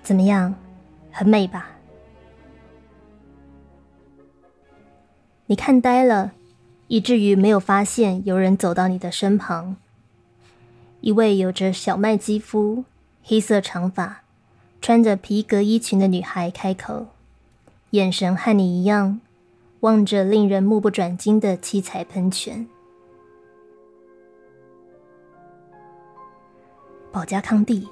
[0.06, 0.54] 怎么样，
[1.12, 1.72] 很美吧？
[5.48, 6.34] 你看呆了，
[6.88, 9.78] 以至于没有发现有人走到你的身旁。
[11.02, 12.84] 一位有着小麦肌肤、
[13.24, 14.22] 黑色长发、
[14.80, 17.08] 穿着皮革衣裙的女孩开口，
[17.90, 19.20] 眼神和你一样，
[19.80, 22.68] 望着令人目不转睛的七彩喷泉。
[27.12, 27.88] 保加康帝。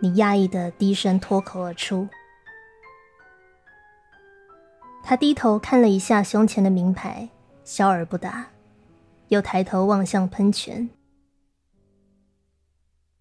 [0.00, 2.08] 你讶异的低声脱口而出。
[5.02, 7.28] 他低头看了一下胸前的名牌，
[7.64, 8.50] 笑而不答，
[9.28, 10.90] 又抬头望向喷泉。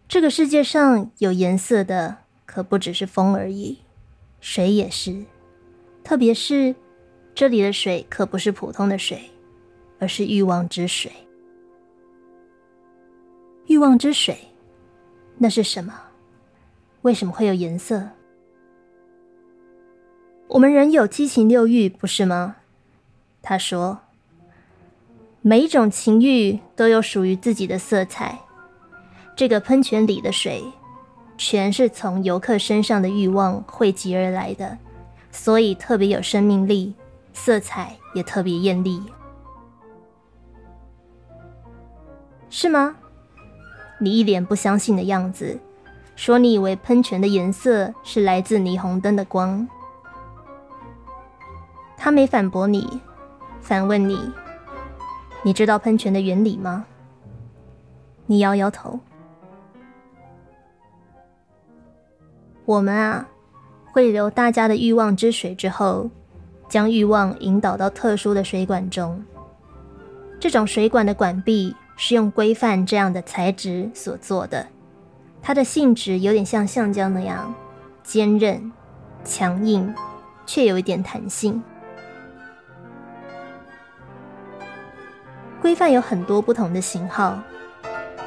[0.07, 3.80] 这个世界上有颜色的可不只是风而已，
[4.39, 5.25] 水也是。
[6.03, 6.75] 特别是
[7.36, 9.32] 这里的水可不是普通的水，
[9.99, 11.11] 而是欲望之水。
[13.65, 14.38] 欲望之水，
[15.38, 15.93] 那是什么？
[17.08, 18.10] 为什么会有颜色？
[20.49, 22.58] 我们人有七情六欲，不是吗？
[23.41, 23.99] 他说，
[25.41, 28.38] 每一种情欲都有属于自己的色彩。
[29.38, 30.62] 这个喷泉里的水，
[31.38, 34.78] 全是从游客身上的欲望汇集而来的，
[35.32, 36.93] 所以特别有生命力，
[37.32, 39.01] 色彩也特别艳丽，
[42.49, 42.97] 是吗？
[43.97, 45.58] 你一脸不相信的样子。
[46.18, 49.65] 说：“你以为喷泉的颜色是来自霓虹灯的光？”
[51.95, 52.99] 他没反驳你，
[53.61, 54.20] 反问你
[55.43, 56.86] ：“你知道喷泉的原理吗？”
[58.26, 58.99] 你摇摇头。
[62.65, 63.26] 我们啊，
[63.93, 66.09] 会流大家的欲望之水之后，
[66.68, 69.24] 将欲望引导到特殊的水管中。
[70.39, 74.65] 这种水管的管壁是用规范这样的材质所做的，
[75.48, 77.56] 它的性质有点像橡胶那样
[78.04, 78.70] 坚韧、
[79.24, 79.95] 强硬，
[80.45, 81.64] 却有一点弹性。
[85.62, 87.39] 规范有很多不同的型号，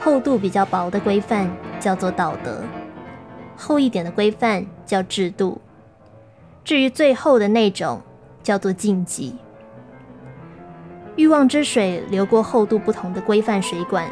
[0.01, 2.63] 厚度比较薄的规范叫做道德，
[3.55, 5.61] 厚一点的规范叫制度，
[6.65, 8.01] 至于最厚的那种
[8.43, 9.37] 叫做禁忌。
[11.17, 14.11] 欲望之水流过厚度不同的规范水管，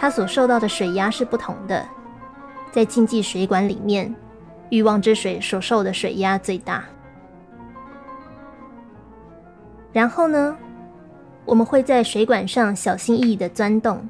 [0.00, 1.86] 它所受到的水压是不同的。
[2.74, 4.12] 在禁忌水管里面，
[4.68, 6.84] 欲望之水所受的水压最大。
[9.92, 10.56] 然后呢，
[11.44, 14.08] 我们会在水管上小心翼翼的钻洞，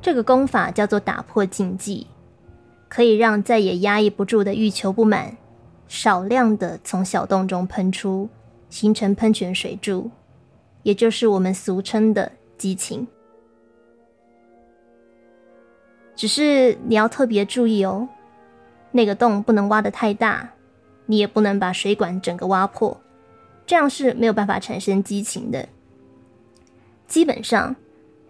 [0.00, 2.06] 这个功法叫做打破禁忌，
[2.88, 5.36] 可以让再也压抑不住的欲求不满，
[5.88, 8.28] 少量的从小洞中喷出，
[8.70, 10.08] 形成喷泉水柱。
[10.84, 13.04] 也就是我们俗称的激情，
[16.22, 18.08] 只是你要特别注意哦，
[18.92, 20.48] 那个洞不能挖的太大，
[21.06, 22.96] 你也不能把水管整个挖破，
[23.66, 25.68] 这样是没有办法产生激情的。
[27.08, 27.74] 基本上，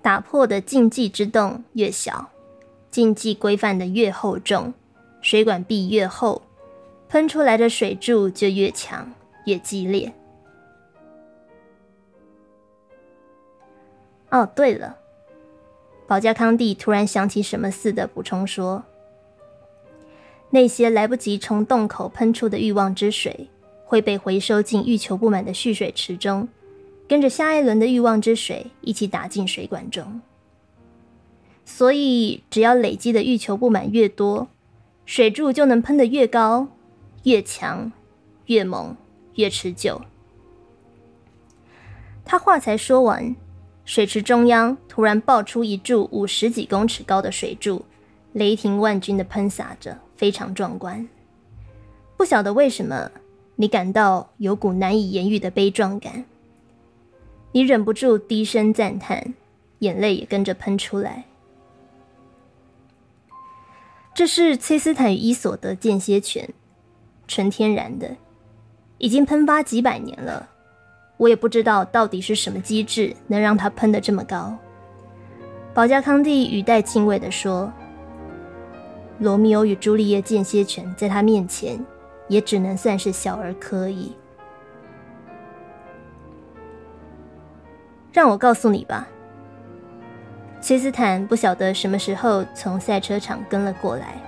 [0.00, 2.30] 打破的禁忌之洞越小，
[2.90, 4.72] 禁忌规范的越厚重，
[5.20, 6.40] 水管壁越厚，
[7.10, 9.12] 喷出来的水柱就越强
[9.44, 10.10] 越激烈。
[14.30, 14.96] 哦，对了，
[16.12, 18.84] 保加康帝突然想起什么似的补充说
[20.52, 23.48] ：“那些来不及从洞口喷出的欲望之水，
[23.86, 26.46] 会被回收进欲求不满的蓄水池中，
[27.08, 30.20] 跟着下一轮的欲望之水一起打进水管中。
[31.64, 34.48] 所以，只要累积的欲求不满越多，
[35.06, 36.68] 水柱就能喷得越高、
[37.22, 37.90] 越强、
[38.44, 38.94] 越猛、
[39.36, 40.02] 越持久。”
[42.22, 43.34] 他话才说完。
[43.92, 47.84] 水池中央突然爆出一柱五十几公尺高的水柱，
[48.32, 51.06] 雷霆万钧的喷洒着，非常壮观。
[52.16, 53.10] 不晓得为什么，
[53.56, 56.24] 你感到有股难以言喻的悲壮感，
[57.52, 59.34] 你忍不住低声赞叹，
[59.80, 61.26] 眼泪也跟着喷出来。
[64.14, 66.48] 这是崔斯坦与伊索德间歇泉，
[67.28, 68.16] 纯天然的，
[68.96, 70.48] 已经喷发几百年了。
[71.18, 74.56] 我也不知道到底是什么机制能让它喷得这么高。
[75.72, 77.72] 保加康帝语带敬畏地说
[79.20, 81.78] ：“罗密欧与朱丽叶间歇泉在他面前，
[82.28, 84.12] 也只能算是小儿科矣。”
[88.12, 89.06] 让我告诉你吧，
[90.60, 94.20] 崔斯坦不晓得什么时候从赛车场跟了过来，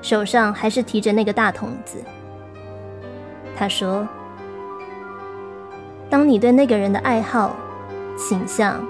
[0.00, 2.02] 手上还是提着那个大桶子。
[3.54, 4.08] 他说。
[6.14, 7.56] 当你对那个人的爱好、
[8.16, 8.80] 倾向、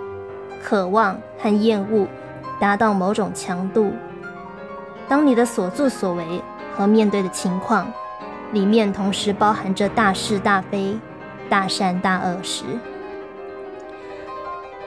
[0.62, 2.06] 渴望和厌恶
[2.60, 3.94] 达到某种强度，
[5.08, 6.42] 当你的所作所为
[6.76, 7.90] 和面对的情况
[8.52, 10.98] 里面同时包含着大是大非、
[11.48, 12.62] 大善大恶时，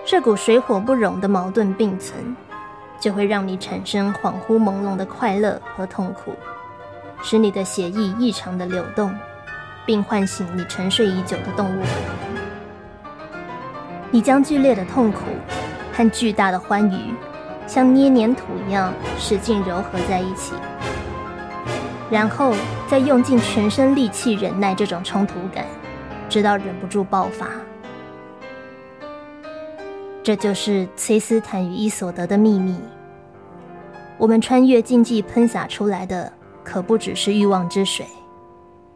[0.06, 2.38] 这股水火不容的矛盾并存，
[3.00, 6.34] 就会让你产生恍惚朦胧的快乐和痛苦，
[7.24, 9.12] 使你的血液异常的流动。
[9.88, 11.82] 并唤醒你沉睡已久的动物。
[14.10, 15.20] 你将剧烈的痛苦
[15.92, 17.14] 和巨大的欢愉，
[17.68, 20.54] 像捏黏土一样使劲揉合在一起，
[22.10, 22.56] 然后
[22.88, 25.66] 再用尽全身力气忍耐这种冲突感，
[26.30, 27.48] 直到忍不住爆发。
[30.24, 32.78] 这就是崔斯坦与伊索德的秘密。
[34.18, 36.32] 我们穿越禁忌喷洒出来的，
[36.64, 38.06] 可不只是欲望之水。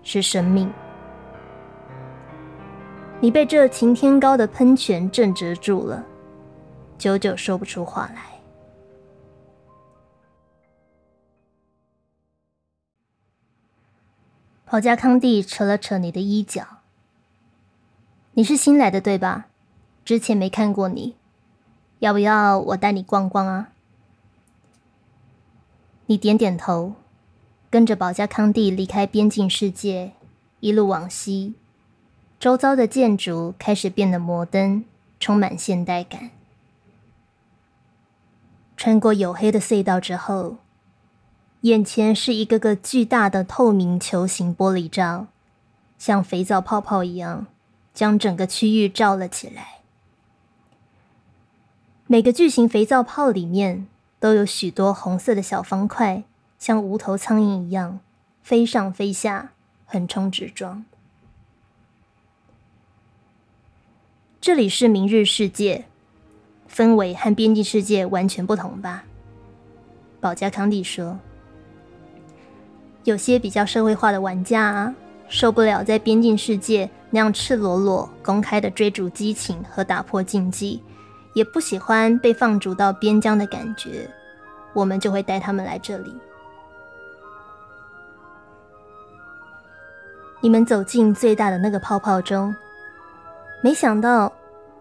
[0.03, 0.67] 是生命，
[3.23, 6.03] 你被这擎天高的喷泉震折住了，
[6.97, 8.31] 久久说不出话来。
[14.65, 16.65] 保加康帝扯了扯你的衣角，
[18.33, 19.45] 你是新来的对吧？
[20.03, 21.15] 之前没看过你，
[21.99, 23.69] 要不要我带你逛逛啊？
[26.07, 26.95] 你点点头。
[27.69, 30.13] 跟着保加康帝离开边境世界，
[30.59, 31.53] 一路往西，
[32.41, 34.83] 周遭的建筑开始变得摩登，
[35.19, 36.31] 充满现代感。
[38.75, 40.57] 穿过黝黑的隧道之后，
[41.61, 45.27] 眼前是一个个巨大的透明球形玻璃罩，
[45.99, 47.45] 像肥皂泡泡一样，
[47.93, 49.81] 将整个区域罩了起来。
[52.07, 53.85] 每个巨型肥皂泡里面
[54.19, 56.23] 都有许多红色的小方块。
[56.57, 57.99] 像无头苍蝇一样
[58.41, 59.51] 飞上飞下，
[59.85, 60.83] 横冲直撞。
[64.41, 65.85] 这里是明日世界，
[66.67, 69.03] 氛围和边境世界完全不同吧？
[70.19, 71.19] 保加康帝说
[73.05, 74.95] ：“有些比较社会化的玩家啊，
[75.29, 80.81] 受不了在边境世界那样赤裸裸、公开的追逐激情和打破禁忌，
[81.35, 84.09] 也不喜欢被放逐到边疆的感觉。
[84.73, 86.11] 我们就会带他们来这里。
[90.41, 92.51] 你们走进最大的那个泡泡中。”
[93.63, 94.31] 没想到，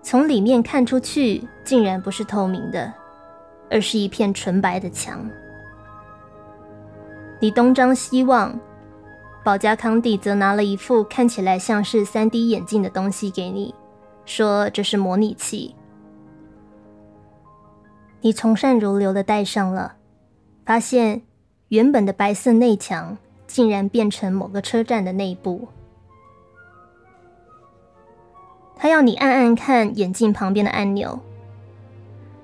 [0.02, 2.92] 从里面看出去，竟然不是透明的，
[3.70, 5.28] 而是一片纯白的墙。
[7.38, 8.58] 你东张西望，
[9.44, 13.74] 保加康帝则拿了一副看起来像是三 D 眼镜的东西给你，
[14.24, 15.74] 说这是模拟器。
[18.22, 19.94] 你从善如流的戴上了，
[20.64, 21.22] 发现
[21.68, 23.16] 原本的白色内墙
[23.46, 25.68] 竟然变成某个车站的内部。
[28.82, 31.20] 他要你按按看眼镜旁边的按钮，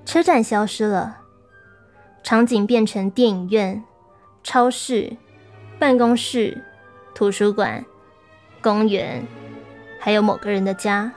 [0.05, 1.17] 车站消失了，
[2.21, 3.83] 场景变成电影院、
[4.43, 5.17] 超市、
[5.79, 6.63] 办公室、
[7.15, 7.83] 图书馆、
[8.61, 9.25] 公园，
[9.99, 11.11] 还有某个人的家。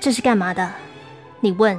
[0.00, 0.72] 这是干嘛的？
[1.40, 1.78] 你问。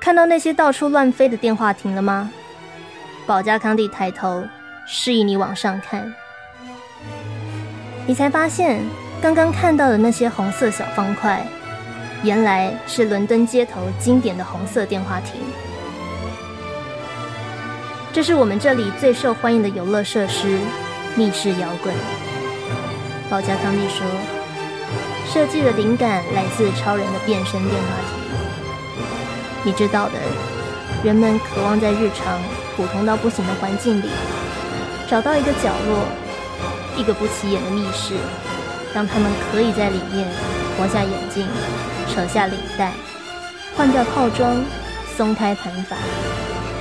[0.00, 2.30] 看到那些到处乱飞的电话亭了吗？
[3.26, 4.44] 保加康帝抬头
[4.86, 6.14] 示意你往上看。
[8.06, 8.82] 你才发现，
[9.22, 11.42] 刚刚看到的那些红色小方块，
[12.22, 15.40] 原来是伦敦街头经典的红色电话亭。
[18.12, 20.58] 这是我们这里最受欢迎的游乐设施——
[21.16, 21.94] 密室摇滚。
[23.30, 24.06] 保加康帝说，
[25.32, 28.18] 设计的灵感来自超人的变身电话亭。
[29.64, 30.12] 你知道的，
[31.02, 32.38] 人们渴望在日常
[32.76, 34.10] 普通到不行的环境里，
[35.08, 36.23] 找到一个角落。
[36.96, 38.14] 一个不起眼的密室，
[38.94, 40.28] 让他们可以在里面
[40.76, 41.46] 脱下眼镜、
[42.08, 42.92] 扯下领带、
[43.76, 44.62] 换掉套装、
[45.16, 45.96] 松开盘发，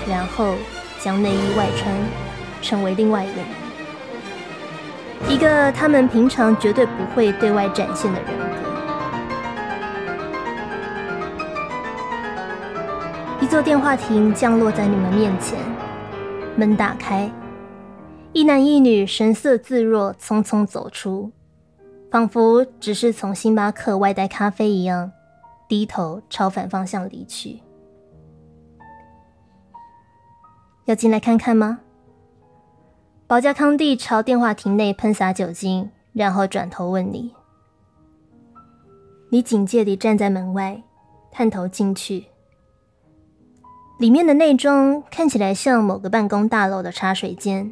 [0.08, 0.54] 然后
[1.00, 1.92] 将内衣外穿，
[2.62, 3.48] 成为另外一个人，
[5.30, 8.44] 一个他们平常绝对不会对外展现的人格。
[13.42, 15.58] 一座电话亭降落在你们面前，
[16.56, 17.30] 门打开。
[18.34, 21.32] 一男一女神色自若，匆匆走出，
[22.10, 25.12] 仿佛只是从星巴克外带咖啡一样，
[25.68, 27.62] 低头朝反方向离去。
[30.86, 31.82] 要进来看看吗？
[33.28, 37.32] 保加康帝朝电话亭内喷洒酒精，然后转头问你。
[39.30, 40.82] 你警戒地站在门外，
[41.32, 42.26] 探头进去。
[44.00, 47.72] 里面的内装看起来像某个办公大楼的茶水间。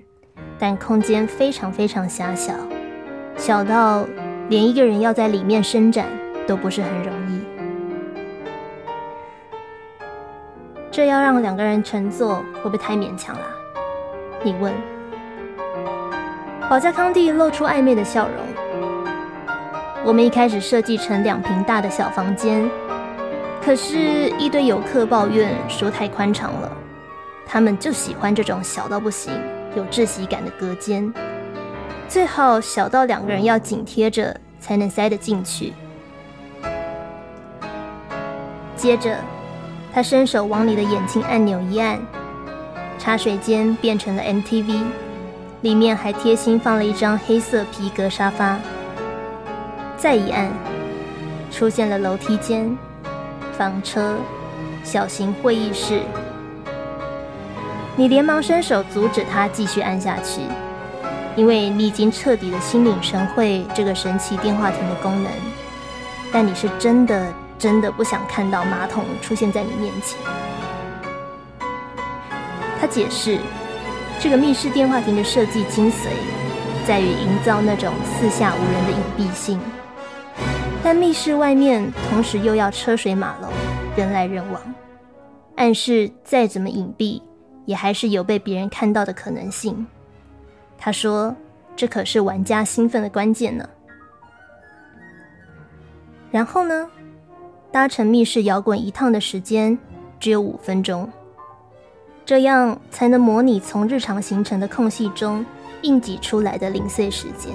[0.61, 2.53] 但空间非常非常狭小，
[3.35, 4.05] 小到
[4.47, 6.05] 连一个人要在里面伸展
[6.45, 7.41] 都不是很容易。
[10.91, 13.41] 这要让两个人乘坐，会不会太勉强了？
[14.43, 14.71] 你问。
[16.69, 19.25] 保加康帝露出暧昧的笑容。
[20.03, 22.69] 我们一开始设计成两平大的小房间，
[23.65, 23.97] 可是，
[24.37, 26.71] 一堆游客抱怨说太宽敞了，
[27.47, 29.33] 他们就喜欢这种小到不行。
[29.75, 31.13] 有窒息感的隔间，
[32.07, 35.73] 最好小到两个人要紧贴着才能塞得进去。
[38.75, 39.17] 接着，
[39.93, 41.99] 他伸手往你的眼睛按钮一按，
[42.97, 44.83] 茶水间变成了 MTV，
[45.61, 48.57] 里面还贴心放了一张黑色皮革沙发。
[49.95, 50.49] 再一按，
[51.51, 52.75] 出现了楼梯间、
[53.53, 54.17] 房车、
[54.83, 56.01] 小型会议室。
[57.97, 60.41] 你连忙伸手阻止他继续按下去，
[61.35, 65.31] 因为你已经彻底的心领神会这个神奇电话亭的功能。
[66.31, 70.17] 但你是真的真的不想看到马桶出现在你面前。
[72.79, 73.37] 他解释，
[74.19, 76.07] 这个密室电话亭的设计精髓
[76.87, 79.59] 在于营造那种四下无人的隐蔽性，
[80.81, 83.51] 但密室外面同时又要车水马龙、
[83.97, 84.61] 人来人往，
[85.57, 87.21] 暗示再怎么隐蔽。
[87.65, 89.85] 也还是有被别人看到的可能性。
[90.77, 91.35] 他说
[91.75, 93.67] ：“这可是玩家兴奋的关键呢。”
[96.31, 96.89] 然后呢，
[97.71, 99.77] 搭乘密室摇滚一趟的时间
[100.19, 101.11] 只有五分钟，
[102.25, 105.45] 这样才能模拟从日常行程的空隙中
[105.81, 107.53] 硬挤出来的零碎时间。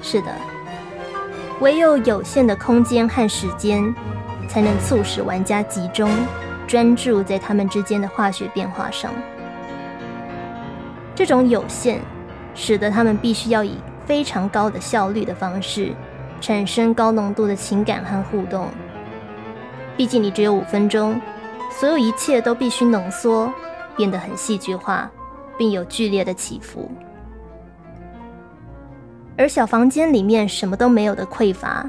[0.00, 0.32] 是的，
[1.60, 3.94] 唯有有限的空间和时间，
[4.48, 6.08] 才能促使玩家集中。
[6.66, 9.12] 专注在他们之间的化学变化上，
[11.14, 12.00] 这种有限
[12.54, 15.92] 使得他们必须要以非常高的效率的方式，
[16.40, 18.68] 产生高浓度的情感和互动。
[19.96, 21.20] 毕竟你只有五分钟，
[21.70, 23.52] 所有一切都必须浓缩，
[23.96, 25.10] 变得很戏剧化，
[25.56, 26.90] 并有剧烈的起伏。
[29.36, 31.88] 而小房间里面什么都没有的匮乏，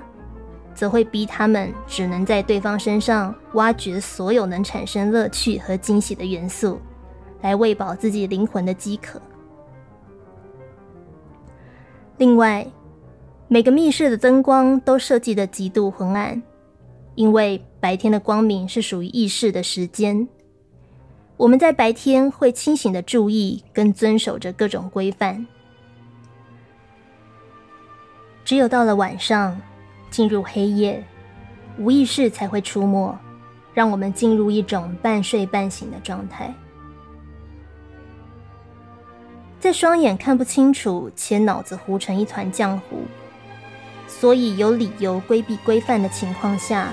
[0.75, 6.79] 则会逼他们只能在对方身上挖掘所有能产生乐趣和惊喜的元素，
[7.41, 9.19] 来喂饱自己灵魂的饥渴。
[12.17, 12.67] 另外，
[13.47, 16.41] 每个密室的灯光都设计的极度昏暗，
[17.15, 20.27] 因为白天的光明是属于意识的时间。
[21.37, 25.45] 我们在白天会清醒的注意跟遵守着各种规范。
[28.45, 29.59] 只有到了晚上，
[30.09, 31.03] 进入黑夜，
[31.77, 33.17] 无意识才会出没，
[33.73, 36.53] 让我们进入一种半睡半醒的状态。
[39.59, 43.03] 在双眼看不清楚且脑子糊成一团浆糊，
[44.07, 46.89] 所以有理由规避规范的情况下，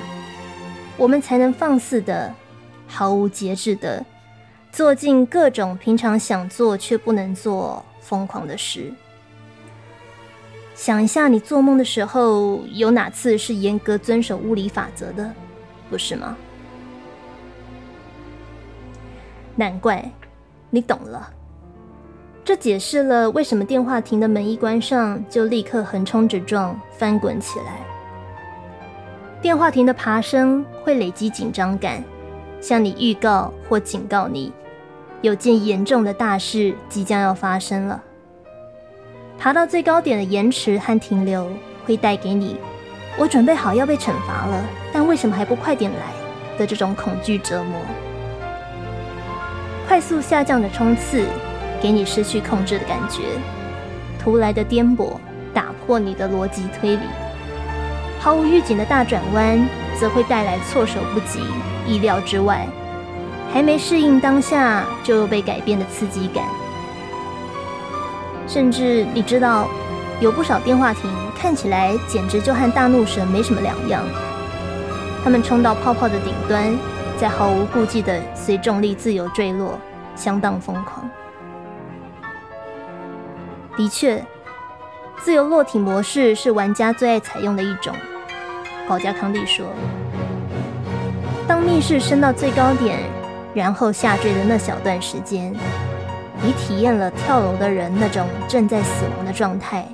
[0.97, 2.35] 我们才能放肆的、
[2.87, 4.05] 毫无节制的
[4.73, 8.93] 做尽各种平常想做却不能做疯狂的事。
[10.75, 15.31] 想一下，你做梦的时候有哪次是严格遵守物理法则的，
[15.91, 16.37] 不是吗？
[19.55, 20.11] 难怪，
[20.71, 21.31] 你懂了。
[22.45, 27.79] 这解释了为什么电话亭的门一关上就立刻横冲直撞、翻滚起来。
[29.41, 32.03] 电话亭的爬升会累积紧张感，
[32.61, 34.53] 向你预告或警告你，
[35.21, 38.03] 有件严重的大事即将要发生了。
[39.43, 41.51] 爬到最高点的延迟和停留，
[41.85, 42.57] 会带给你
[43.19, 46.13] “我准备好要被惩罚了，但为什么还不快点来”
[46.57, 47.81] 的这种恐惧折磨。
[49.89, 51.27] 快速下降的冲刺，
[51.81, 53.23] 给你失去控制的感觉；
[54.17, 55.17] 突来的颠簸，
[55.53, 57.03] 打破你的逻辑推理；
[58.21, 59.69] 毫无预警的大转弯，
[59.99, 61.41] 则会带来措手不及、
[61.85, 62.65] 意料之外，
[63.53, 66.45] 还没适应当下就又被改变的刺激感。
[68.53, 69.67] 甚至你知道，
[70.21, 74.05] 有不少电话亭看起来简直就和大怒神没什么两样。
[75.25, 76.79] 他们冲到泡泡的顶端，
[77.17, 79.81] 再毫无顾忌的随重力自由坠落，
[80.15, 81.09] 相当疯狂。
[83.75, 84.23] 的确，
[85.23, 87.95] 自由落体模式是玩家最爱采用的一种。
[88.87, 89.65] 保加康利说
[91.49, 92.99] ：“当密室升到最高点，
[93.55, 95.55] 然后下坠的那小段时间。”
[96.45, 99.87] 你体验了跳楼的人那种正在死亡的状态，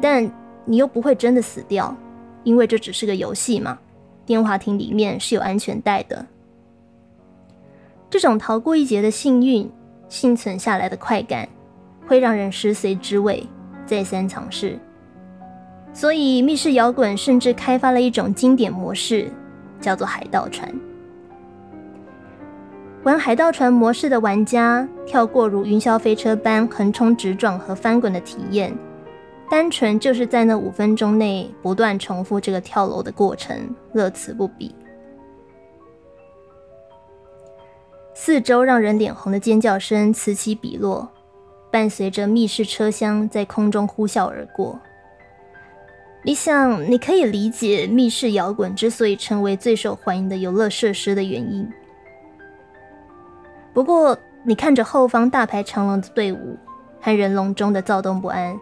[0.00, 0.30] 但
[0.66, 1.96] 你又不会真的死掉，
[2.44, 3.78] 因为这只是个游戏嘛。
[4.26, 6.26] 电话亭里面是有安全带的。
[8.10, 9.68] 这种逃过一劫的幸运、
[10.08, 11.48] 幸存下来的快感，
[12.06, 13.46] 会让人食髓知味，
[13.86, 14.78] 再三尝试。
[15.94, 19.30] 所以密室摇滚甚至开发了一种经典模式，
[19.80, 20.70] 叫做海盗船。
[23.04, 28.72] 玩海盗船模式的玩家跳过如云霄飞车般横冲直撞和翻滚的体验，
[29.50, 33.58] 单纯就是在那五分钟内不断重复这个跳楼的过程，
[33.92, 34.72] 乐此不彼。
[38.14, 41.10] 四周让人脸红的尖叫声此起彼落，
[41.72, 44.78] 伴随着密室车厢在空中呼啸而过。
[46.24, 51.68] 你想，你可以理解密室摇滚之所以成为最受欢迎的游乐设施的原因。
[53.74, 56.58] 不过，你看着后方大排长龙的队伍
[57.00, 58.58] 和人龙中的躁动不安，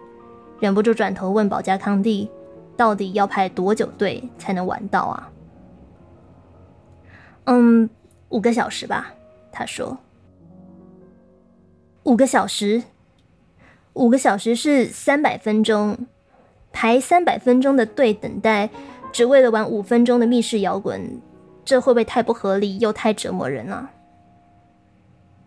[0.61, 2.31] 忍不住转头问保加康帝
[2.77, 5.31] ：“到底要排多久队才能玩到啊
[7.47, 7.91] ？”“嗯，
[8.29, 9.13] 五个小时吧。”
[9.51, 9.99] 他说。
[12.05, 12.85] “五个小时？
[13.95, 16.07] 五个小时是三百分钟，
[16.73, 18.71] 排三百分钟的队等待，
[19.11, 21.21] 只为了玩五分钟的密室摇滚，
[21.65, 23.91] 这会不会太不合理又太折磨人了？”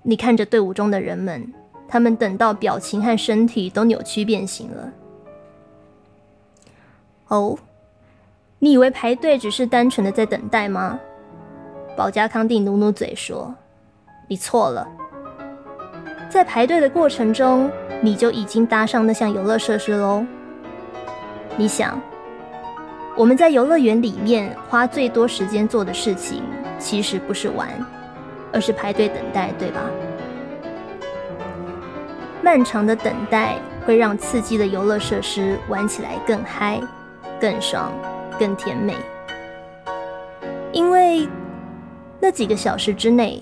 [0.04, 1.52] 你看着队伍中的人们，
[1.88, 4.92] 他们等到表情和身体都扭曲变形了。
[7.30, 7.58] 哦，
[8.60, 11.00] 你以为排队只是单纯的在等待吗？
[11.96, 13.56] 保加康定努努嘴说
[14.28, 14.86] ：“你错了，
[16.30, 20.26] 在排队的过程中，你就已经搭上那项游乐设施喽。
[21.56, 21.98] 你想，
[23.16, 26.44] 我们在游乐园里面花最多时间做的事情，
[26.78, 27.70] 其实不是玩。”
[28.54, 29.82] 而是排队等待，对吧？
[32.44, 36.80] 漫长的等待会让刺激的游乐设施玩起来更嗨、
[37.40, 37.92] 更爽、
[38.38, 38.96] 更甜美，
[40.72, 41.28] 因为
[42.20, 43.42] 那几个小时之内，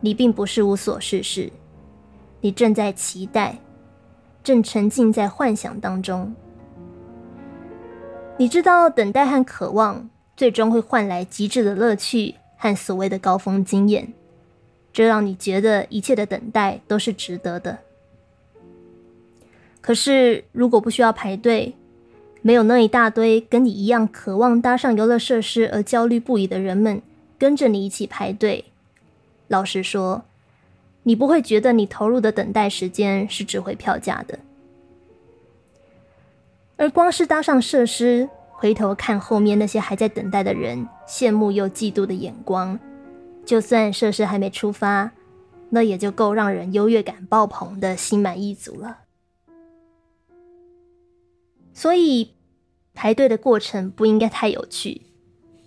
[0.00, 1.50] 你并不是无所事事，
[2.40, 3.58] 你正在期待，
[4.42, 6.34] 正沉浸在幻想当中。
[8.36, 14.12] 你知道，等待和渴望最终会换来极致的乐趣和所谓的高峰经验，
[15.00, 17.78] 这让你觉得一切的等待都是值得的。
[19.80, 21.74] 可是，如果不需要排队，
[22.42, 27.00] 没有那一大堆跟你一样渴望搭上游乐设施而焦虑不已的人们
[27.38, 28.66] 跟着你一起排队，
[29.48, 30.24] 老实说，
[31.04, 34.38] 你不会觉得你投入的等待时间是值回票价的。
[36.76, 42.78] 而光是搭上设施，回头看后面那些还在等待的人，羡慕又嫉妒的眼光，
[43.50, 45.10] 就算设施还没出发，
[45.70, 48.98] 那也就够让人优越感爆棚的心满意足了。
[51.72, 52.30] 所以，
[52.94, 55.02] 排队的过程不应该太有趣，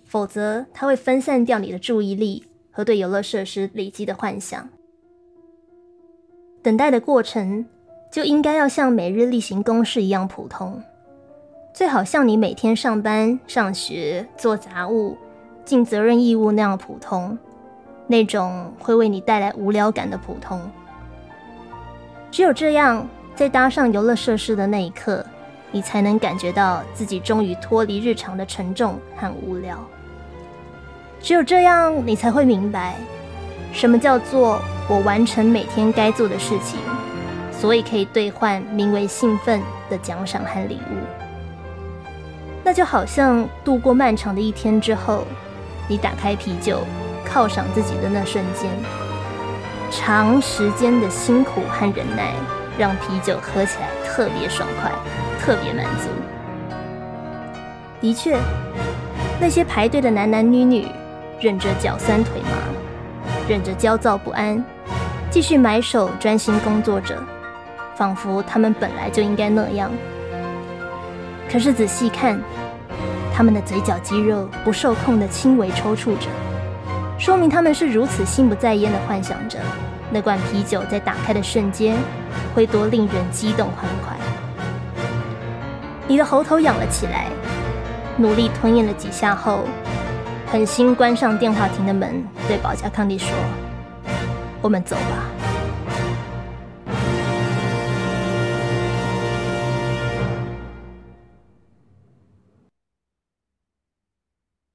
[0.06, 4.66] 否则它会分散掉你的注意力和对游乐设施累积的幻想。
[6.62, 7.66] 等待的过程
[8.10, 10.82] 就应该要像每日例行公事一样普通。
[11.74, 15.18] 最好像你每天上班、上学、做杂物、
[15.66, 17.36] 尽责任义务那样普通，
[18.06, 20.60] 那种会为你带来无聊感的普通。
[22.30, 25.24] 只有这样，在搭上游乐设施的那一刻，
[25.70, 29.78] 你才能感觉到自己终于脱离日常的沉重和无聊。
[31.20, 32.96] 只有这样，你才会明白，
[33.72, 36.78] 什么叫做我完成每天该做的事情，
[37.50, 40.96] 所以可以兑换名为兴奋的奖赏和礼物。
[42.62, 45.24] 那就好像度过漫长的一天之后，
[45.88, 46.80] 你打开啤酒，
[47.28, 48.70] 犒赏自己的那瞬间，
[49.90, 52.32] 长时间的辛苦和忍耐，
[52.78, 54.90] 让啤酒喝起来特别爽快，
[55.40, 56.08] 特别满足。
[58.00, 58.38] 的确，
[59.40, 60.86] 那些排队的男男女女，
[61.40, 62.50] 忍着脚酸腿麻，
[63.48, 64.62] 忍着焦躁不安，
[65.30, 67.16] 继续埋首专心工作着，
[67.96, 69.90] 仿佛他们本来就应该那样。
[71.50, 72.38] 可是仔细看，
[73.34, 76.26] 他们的嘴角肌肉不受控的轻微抽搐着，
[77.18, 79.58] 说明他们是如此心不在焉的幻想着
[80.10, 81.96] 那罐啤酒在打开的瞬间
[82.54, 84.16] 会多令人激动欢快。
[86.06, 87.26] 你的喉头痒了起来，
[88.16, 89.64] 努力吞咽了几下后，
[90.46, 93.30] 狠心关上电话亭的门，对保加康利说
[94.60, 95.30] ：“我们走吧。”